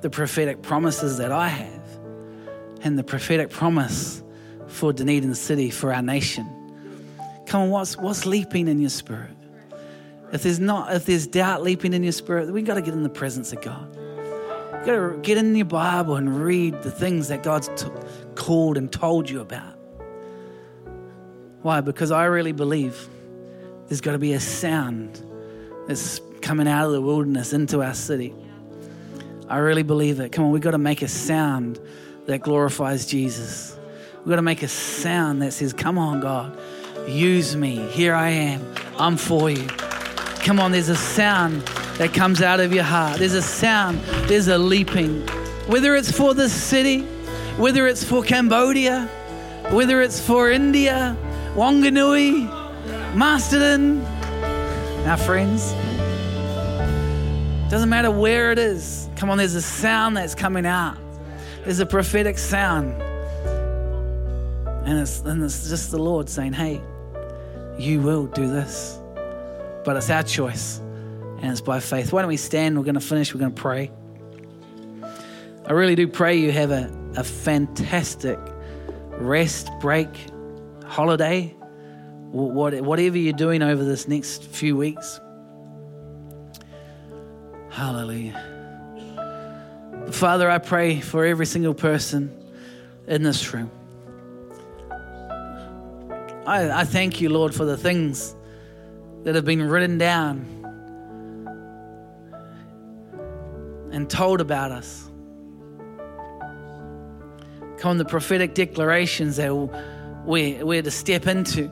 the 0.01 0.09
prophetic 0.09 0.61
promises 0.61 1.17
that 1.19 1.31
I 1.31 1.47
have, 1.47 1.87
and 2.81 2.99
the 2.99 3.03
prophetic 3.03 3.49
promise 3.49 4.21
for 4.67 4.91
Dunedin 4.91 5.33
City, 5.35 5.69
for 5.69 5.93
our 5.93 6.01
nation. 6.01 6.45
Come 7.45 7.61
on, 7.61 7.69
what's, 7.69 7.95
what's 7.95 8.25
leaping 8.25 8.67
in 8.67 8.81
your 8.81 8.89
spirit? 8.89 9.31
If 10.33 10.43
there's 10.43 10.59
not, 10.59 10.93
if 10.93 11.05
there's 11.05 11.27
doubt 11.27 11.63
leaping 11.63 11.93
in 11.93 12.03
your 12.03 12.11
spirit, 12.11 12.51
we've 12.51 12.65
got 12.65 12.75
to 12.75 12.81
get 12.81 12.93
in 12.93 13.03
the 13.03 13.09
presence 13.09 13.53
of 13.53 13.61
God. 13.61 13.95
You 13.95 14.85
got 14.85 15.13
to 15.13 15.19
get 15.21 15.37
in 15.37 15.55
your 15.55 15.65
Bible 15.65 16.17
and 16.17 16.43
read 16.43 16.83
the 16.83 16.91
things 16.91 17.29
that 17.29 17.41
God's 17.41 17.69
t- 17.81 17.89
called 18.35 18.77
and 18.77 18.91
told 18.91 19.29
you 19.29 19.39
about. 19.39 19.76
Why? 21.67 21.81
Because 21.81 22.11
I 22.11 22.23
really 22.23 22.53
believe 22.53 23.09
there's 23.89 23.99
got 23.99 24.13
to 24.13 24.17
be 24.17 24.31
a 24.31 24.39
sound 24.39 25.21
that's 25.85 26.21
coming 26.39 26.65
out 26.65 26.85
of 26.85 26.93
the 26.93 27.01
wilderness 27.01 27.51
into 27.51 27.83
our 27.83 27.93
city. 27.93 28.33
I 29.49 29.57
really 29.57 29.83
believe 29.83 30.21
it. 30.21 30.31
Come 30.31 30.45
on, 30.45 30.51
we've 30.51 30.61
got 30.61 30.71
to 30.71 30.77
make 30.77 31.01
a 31.01 31.09
sound 31.09 31.77
that 32.25 32.39
glorifies 32.39 33.05
Jesus. 33.05 33.77
We've 34.19 34.29
got 34.29 34.37
to 34.37 34.43
make 34.43 34.63
a 34.63 34.69
sound 34.69 35.41
that 35.41 35.51
says, 35.51 35.73
Come 35.73 35.97
on, 35.97 36.21
God, 36.21 36.57
use 37.05 37.57
me. 37.57 37.85
Here 37.89 38.15
I 38.15 38.29
am. 38.29 38.65
I'm 38.97 39.17
for 39.17 39.49
you. 39.49 39.67
Come 40.45 40.61
on, 40.61 40.71
there's 40.71 40.87
a 40.87 40.95
sound 40.95 41.63
that 41.97 42.13
comes 42.13 42.41
out 42.41 42.61
of 42.61 42.71
your 42.71 42.85
heart. 42.85 43.19
There's 43.19 43.33
a 43.33 43.41
sound, 43.41 43.99
there's 44.29 44.47
a 44.47 44.57
leaping. 44.57 45.27
Whether 45.67 45.97
it's 45.97 46.13
for 46.13 46.33
this 46.33 46.53
city, 46.53 47.01
whether 47.57 47.87
it's 47.87 48.05
for 48.05 48.23
Cambodia, 48.23 49.07
whether 49.69 50.01
it's 50.01 50.25
for 50.25 50.49
India, 50.49 51.17
Wanganui, 51.57 52.45
Masterton, 53.15 54.05
our 55.07 55.17
friends. 55.17 55.73
Doesn't 57.71 57.89
matter 57.89 58.11
where 58.11 58.51
it 58.51 58.59
is. 58.59 59.09
Come 59.15 59.31
on, 59.31 59.39
there's 59.39 59.55
a 59.55 59.61
sound 59.63 60.17
that's 60.17 60.35
coming 60.35 60.67
out. 60.67 60.99
There's 61.63 61.79
a 61.79 61.85
prophetic 61.87 62.37
sound. 62.37 63.01
And 64.85 64.99
it's, 64.99 65.21
and 65.21 65.43
it's 65.43 65.67
just 65.67 65.89
the 65.89 65.97
Lord 65.97 66.29
saying, 66.29 66.53
hey, 66.53 66.79
you 67.79 68.01
will 68.01 68.27
do 68.27 68.47
this. 68.47 68.99
But 69.83 69.97
it's 69.97 70.11
our 70.11 70.21
choice, 70.21 70.77
and 71.41 71.45
it's 71.45 71.61
by 71.61 71.79
faith. 71.79 72.13
Why 72.13 72.21
don't 72.21 72.29
we 72.29 72.37
stand? 72.37 72.77
We're 72.77 72.83
going 72.83 72.93
to 72.93 73.01
finish. 73.01 73.33
We're 73.33 73.39
going 73.39 73.55
to 73.55 73.59
pray. 73.59 73.89
I 75.65 75.73
really 75.73 75.95
do 75.95 76.07
pray 76.07 76.37
you 76.37 76.51
have 76.51 76.69
a, 76.69 76.95
a 77.15 77.23
fantastic 77.23 78.37
rest, 79.13 79.71
break, 79.81 80.09
holiday, 80.87 81.55
whatever 82.31 83.17
you're 83.17 83.33
doing 83.33 83.61
over 83.61 83.83
this 83.83 84.07
next 84.07 84.43
few 84.43 84.75
weeks. 84.75 85.19
Hallelujah. 87.69 88.55
Father, 90.11 90.49
I 90.49 90.57
pray 90.57 90.99
for 90.99 91.25
every 91.25 91.45
single 91.45 91.73
person 91.73 92.35
in 93.07 93.23
this 93.23 93.53
room. 93.53 93.69
I, 96.45 96.69
I 96.71 96.83
thank 96.85 97.19
you, 97.19 97.29
Lord, 97.29 97.53
for 97.53 97.65
the 97.65 97.77
things 97.77 98.35
that 99.23 99.35
have 99.35 99.45
been 99.45 99.61
written 99.67 99.97
down 99.97 100.45
and 103.91 104.09
told 104.09 104.39
about 104.39 104.71
us. 104.71 105.09
Come 107.77 107.97
the 107.97 108.05
prophetic 108.05 108.53
declarations 108.53 109.35
that 109.37 109.49
we're, 110.27 110.65
we're 110.65 110.81
to 110.83 110.91
step 110.91 111.25
into. 111.25 111.69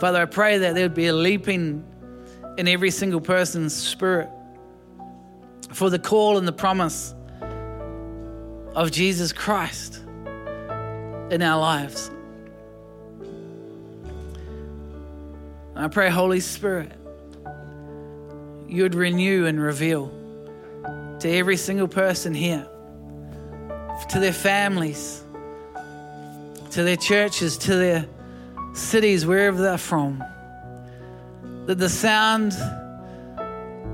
Father, 0.00 0.22
I 0.22 0.24
pray 0.24 0.58
that 0.58 0.74
there 0.74 0.84
would 0.84 0.94
be 0.94 1.08
a 1.08 1.12
leaping 1.12 1.84
in 2.56 2.68
every 2.68 2.90
single 2.90 3.20
person's 3.20 3.74
spirit 3.74 4.28
for 5.72 5.90
the 5.90 5.98
call 5.98 6.38
and 6.38 6.46
the 6.46 6.52
promise 6.52 7.14
of 8.74 8.90
Jesus 8.90 9.32
Christ 9.32 9.98
in 11.30 11.42
our 11.42 11.60
lives. 11.60 12.10
I 15.74 15.88
pray, 15.88 16.10
Holy 16.10 16.40
Spirit, 16.40 16.92
you 18.68 18.82
would 18.82 18.94
renew 18.94 19.46
and 19.46 19.60
reveal 19.60 20.12
to 21.20 21.30
every 21.30 21.56
single 21.56 21.88
person 21.88 22.34
here, 22.34 22.68
to 24.10 24.20
their 24.20 24.32
families, 24.32 25.22
to 26.70 26.82
their 26.82 26.96
churches, 26.96 27.58
to 27.58 27.74
their 27.76 28.06
cities, 28.74 29.26
wherever 29.26 29.60
they're 29.60 29.78
from 29.78 30.22
that 31.66 31.78
the 31.78 31.88
sound 31.88 32.52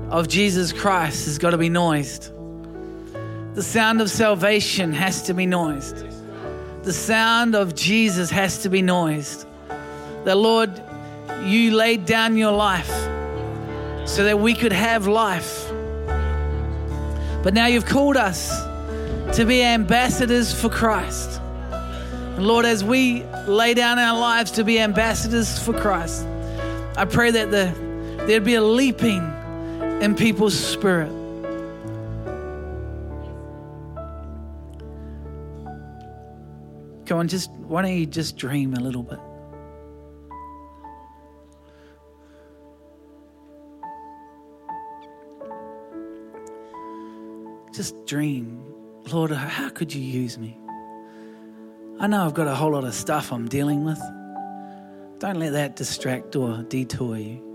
of 0.09 0.27
Jesus 0.27 0.73
Christ 0.73 1.25
has 1.25 1.37
got 1.37 1.51
to 1.51 1.57
be 1.57 1.69
noised. 1.69 2.31
The 3.53 3.61
sound 3.61 4.01
of 4.01 4.09
salvation 4.09 4.91
has 4.93 5.23
to 5.23 5.33
be 5.35 5.45
noised. 5.45 6.05
The 6.83 6.93
sound 6.93 7.55
of 7.55 7.75
Jesus 7.75 8.31
has 8.31 8.63
to 8.63 8.69
be 8.69 8.81
noised. 8.81 9.45
That, 10.25 10.37
Lord, 10.37 10.81
you 11.43 11.71
laid 11.71 12.05
down 12.05 12.37
your 12.37 12.51
life 12.51 12.89
so 14.07 14.23
that 14.23 14.39
we 14.39 14.55
could 14.55 14.73
have 14.73 15.05
life. 15.05 15.69
But 17.43 17.53
now 17.53 17.67
you've 17.67 17.85
called 17.85 18.17
us 18.17 18.49
to 19.33 19.45
be 19.45 19.63
ambassadors 19.63 20.53
for 20.53 20.69
Christ. 20.69 21.39
And 21.71 22.47
Lord, 22.47 22.65
as 22.65 22.83
we 22.83 23.23
lay 23.47 23.73
down 23.73 23.99
our 23.99 24.19
lives 24.19 24.51
to 24.51 24.63
be 24.63 24.79
ambassadors 24.79 25.59
for 25.59 25.73
Christ, 25.73 26.25
I 26.97 27.05
pray 27.05 27.31
that 27.31 27.51
the, 27.51 27.73
there'd 28.25 28.43
be 28.43 28.55
a 28.55 28.61
leaping 28.61 29.21
in 30.01 30.15
people's 30.15 30.57
spirit. 30.57 31.09
Come 37.05 37.17
on, 37.17 37.27
just 37.27 37.49
why 37.51 37.81
don't 37.81 37.97
you 37.97 38.05
just 38.05 38.37
dream 38.37 38.73
a 38.73 38.79
little 38.79 39.03
bit? 39.03 39.19
Just 47.73 48.05
dream, 48.05 48.68
Lord, 49.11 49.31
how 49.31 49.69
could 49.69 49.93
you 49.93 50.01
use 50.01 50.37
me? 50.37 50.57
I 51.99 52.07
know 52.07 52.25
I've 52.25 52.33
got 52.33 52.47
a 52.47 52.55
whole 52.55 52.71
lot 52.71 52.83
of 52.83 52.93
stuff 52.93 53.33
I'm 53.33 53.47
dealing 53.47 53.83
with. 53.83 53.99
Don't 55.19 55.37
let 55.39 55.51
that 55.51 55.75
distract 55.75 56.35
or 56.35 56.63
detour 56.63 57.17
you 57.17 57.45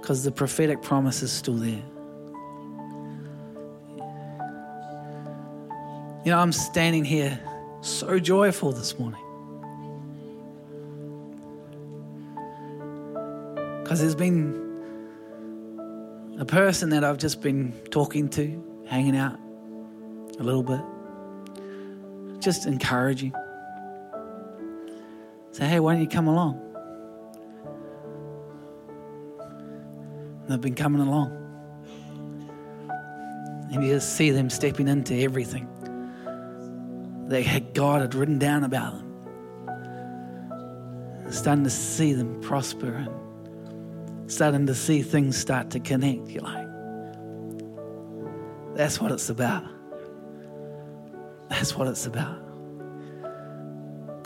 because 0.00 0.24
the 0.24 0.32
prophetic 0.32 0.80
promise 0.82 1.22
is 1.22 1.30
still 1.30 1.54
there. 1.54 1.82
You 6.24 6.32
know, 6.32 6.38
I'm 6.38 6.52
standing 6.52 7.04
here 7.04 7.38
so 7.82 8.18
joyful 8.18 8.72
this 8.72 8.98
morning 8.98 9.22
because 13.82 14.00
there's 14.00 14.14
been 14.14 14.68
a 16.38 16.44
person 16.44 16.90
that 16.90 17.04
I've 17.04 17.18
just 17.18 17.42
been 17.42 17.72
talking 17.90 18.28
to, 18.30 18.82
hanging 18.86 19.16
out 19.16 19.38
a 20.40 20.42
little 20.42 20.62
bit, 20.62 20.80
just 22.40 22.66
encouraging. 22.66 23.32
Say, 25.52 25.66
hey, 25.66 25.80
why 25.80 25.92
don't 25.92 26.02
you 26.02 26.08
come 26.08 26.26
along? 26.28 26.58
They've 30.48 30.60
been 30.60 30.74
coming 30.74 31.02
along. 31.02 31.36
And 33.70 33.84
you 33.84 33.92
just 33.94 34.16
see 34.16 34.30
them 34.30 34.50
stepping 34.50 34.88
into 34.88 35.14
everything 35.14 35.68
that 37.28 37.74
God 37.74 38.00
had 38.00 38.16
written 38.16 38.38
down 38.38 38.64
about 38.64 38.94
them. 38.94 39.06
Starting 41.30 41.62
to 41.64 41.70
see 41.70 42.14
them 42.14 42.40
prosper 42.40 42.92
and 42.92 44.32
starting 44.32 44.66
to 44.66 44.74
see 44.74 45.02
things 45.02 45.36
start 45.36 45.70
to 45.70 45.78
connect. 45.78 46.28
You're 46.28 46.42
like, 46.42 46.66
that's 48.74 49.00
what 49.00 49.12
it's 49.12 49.28
about. 49.28 49.64
That's 51.60 51.76
what 51.76 51.88
it's 51.88 52.06
about. 52.06 52.38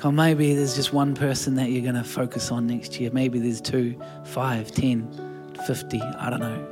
Or 0.04 0.12
maybe 0.12 0.54
there's 0.54 0.76
just 0.76 0.92
one 0.92 1.16
person 1.16 1.56
that 1.56 1.68
you're 1.68 1.82
going 1.82 1.96
to 1.96 2.04
focus 2.04 2.52
on 2.52 2.68
next 2.68 3.00
year. 3.00 3.10
Maybe 3.12 3.40
there's 3.40 3.60
two, 3.60 4.00
five, 4.24 4.70
ten, 4.70 5.10
fifty. 5.66 6.00
I 6.00 6.30
don't 6.30 6.38
know. 6.38 6.64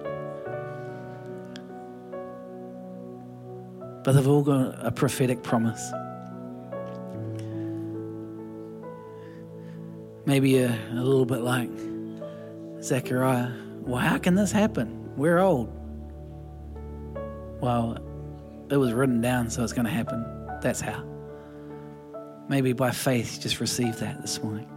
But 4.05 4.13
they've 4.13 4.29
all 4.29 4.45
got 4.45 4.87
a 4.87 4.93
prophetic 4.93 5.43
promise. 5.43 5.91
Maybe 10.27 10.51
you're 10.51 10.79
a 10.93 10.95
little 10.95 11.27
bit 11.27 11.41
like 11.41 11.71
Zechariah. 12.81 13.51
Well, 13.81 13.99
how 13.99 14.17
can 14.17 14.37
this 14.37 14.53
happen? 14.53 15.17
We're 15.17 15.41
old. 15.41 15.77
Well, 17.61 17.99
it 18.71 18.77
was 18.77 18.93
written 18.93 19.21
down, 19.21 19.51
so 19.51 19.65
it's 19.65 19.73
going 19.73 19.87
to 19.87 19.91
happen. 19.91 20.32
That's 20.63 20.81
how. 20.81 21.05
Maybe 22.49 22.73
by 22.73 22.93
faith, 22.93 23.35
you 23.37 23.43
just 23.43 23.61
receive 23.61 23.99
that 23.99 24.23
this 24.23 24.43
morning. 24.43 24.69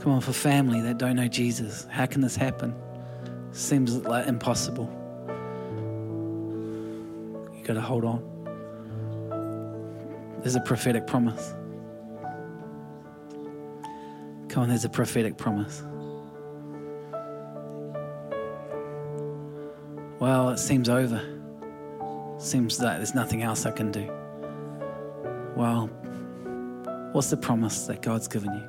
Come 0.00 0.12
on, 0.12 0.20
for 0.20 0.32
family 0.32 0.80
that 0.80 0.98
don't 0.98 1.16
know 1.16 1.28
Jesus, 1.28 1.86
how 1.90 2.06
can 2.06 2.20
this 2.20 2.36
happen? 2.36 2.74
Seems 3.50 3.96
like 3.98 4.26
impossible. 4.26 4.90
You 7.56 7.64
got 7.64 7.74
to 7.74 7.80
hold 7.80 8.04
on. 8.04 8.22
There's 10.40 10.56
a 10.56 10.60
prophetic 10.60 11.06
promise. 11.06 11.54
Come 14.48 14.64
on, 14.64 14.68
there's 14.68 14.84
a 14.84 14.88
prophetic 14.88 15.36
promise. 15.36 15.82
Well, 20.20 20.50
it 20.50 20.58
seems 20.58 20.88
over. 20.88 21.31
Seems 22.42 22.76
that 22.78 22.96
there's 22.96 23.14
nothing 23.14 23.44
else 23.44 23.66
I 23.66 23.70
can 23.70 23.92
do. 23.92 24.04
Well, 25.54 25.86
what's 27.12 27.30
the 27.30 27.36
promise 27.36 27.86
that 27.86 28.02
God's 28.02 28.26
given 28.26 28.52
you? 28.52 28.68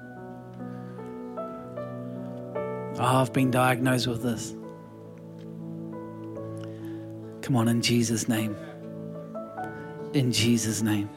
Oh, 3.00 3.22
I've 3.22 3.34
been 3.34 3.50
diagnosed 3.50 4.06
with 4.06 4.22
this. 4.22 4.52
Come 7.42 7.56
on, 7.56 7.68
in 7.68 7.82
Jesus' 7.82 8.30
name. 8.30 8.56
In 10.14 10.32
Jesus' 10.32 10.84
name. 10.84 11.10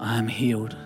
I 0.00 0.18
am 0.18 0.26
healed. 0.26 0.76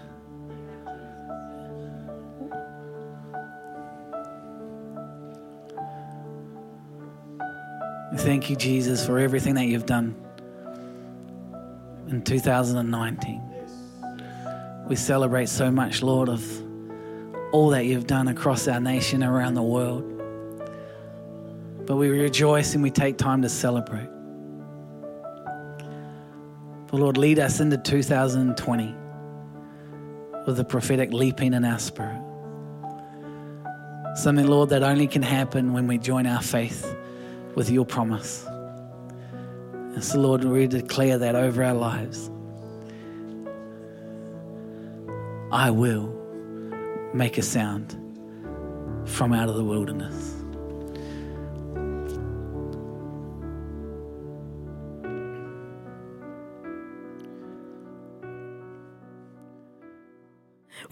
Thank 8.18 8.50
you, 8.50 8.56
Jesus, 8.56 9.06
for 9.06 9.18
everything 9.18 9.54
that 9.54 9.64
you've 9.64 9.86
done 9.86 10.14
in 12.08 12.22
2019. 12.22 13.42
We 14.86 14.96
celebrate 14.96 15.48
so 15.48 15.70
much, 15.70 16.02
Lord, 16.02 16.28
of 16.28 16.44
all 17.52 17.70
that 17.70 17.86
you've 17.86 18.06
done 18.06 18.28
across 18.28 18.68
our 18.68 18.80
nation, 18.80 19.24
around 19.24 19.54
the 19.54 19.62
world. 19.62 20.04
But 21.86 21.96
we 21.96 22.10
rejoice 22.10 22.74
and 22.74 22.82
we 22.82 22.90
take 22.90 23.16
time 23.16 23.40
to 23.42 23.48
celebrate. 23.48 24.08
But 26.88 27.00
Lord, 27.00 27.16
lead 27.16 27.38
us 27.38 27.60
into 27.60 27.78
2020 27.78 28.94
with 30.46 30.60
a 30.60 30.64
prophetic 30.64 31.14
leaping 31.14 31.54
in 31.54 31.64
our 31.64 31.78
spirit. 31.78 32.20
Something, 34.16 34.46
Lord, 34.46 34.68
that 34.68 34.82
only 34.82 35.06
can 35.06 35.22
happen 35.22 35.72
when 35.72 35.86
we 35.86 35.96
join 35.96 36.26
our 36.26 36.42
faith 36.42 36.94
with 37.54 37.70
your 37.70 37.84
promise. 37.84 38.44
And 39.94 40.02
so, 40.02 40.18
Lord, 40.18 40.44
we 40.44 40.66
declare 40.66 41.18
that 41.18 41.34
over 41.34 41.62
our 41.62 41.74
lives. 41.74 42.30
I 45.50 45.70
will 45.70 46.08
make 47.12 47.36
a 47.36 47.42
sound 47.42 47.96
from 49.04 49.32
out 49.32 49.48
of 49.48 49.56
the 49.56 49.64
wilderness. 49.64 50.41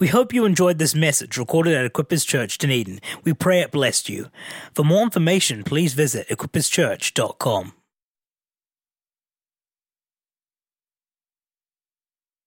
We 0.01 0.07
hope 0.07 0.33
you 0.33 0.45
enjoyed 0.45 0.79
this 0.79 0.95
message 0.95 1.37
recorded 1.37 1.75
at 1.75 1.93
Equippers 1.93 2.25
Church, 2.25 2.57
Dunedin. 2.57 3.01
We 3.23 3.35
pray 3.35 3.61
it 3.61 3.69
blessed 3.69 4.09
you. 4.09 4.31
For 4.73 4.83
more 4.83 5.03
information, 5.03 5.63
please 5.63 5.93
visit 5.93 6.27
equipperschurch.com. 6.27 7.73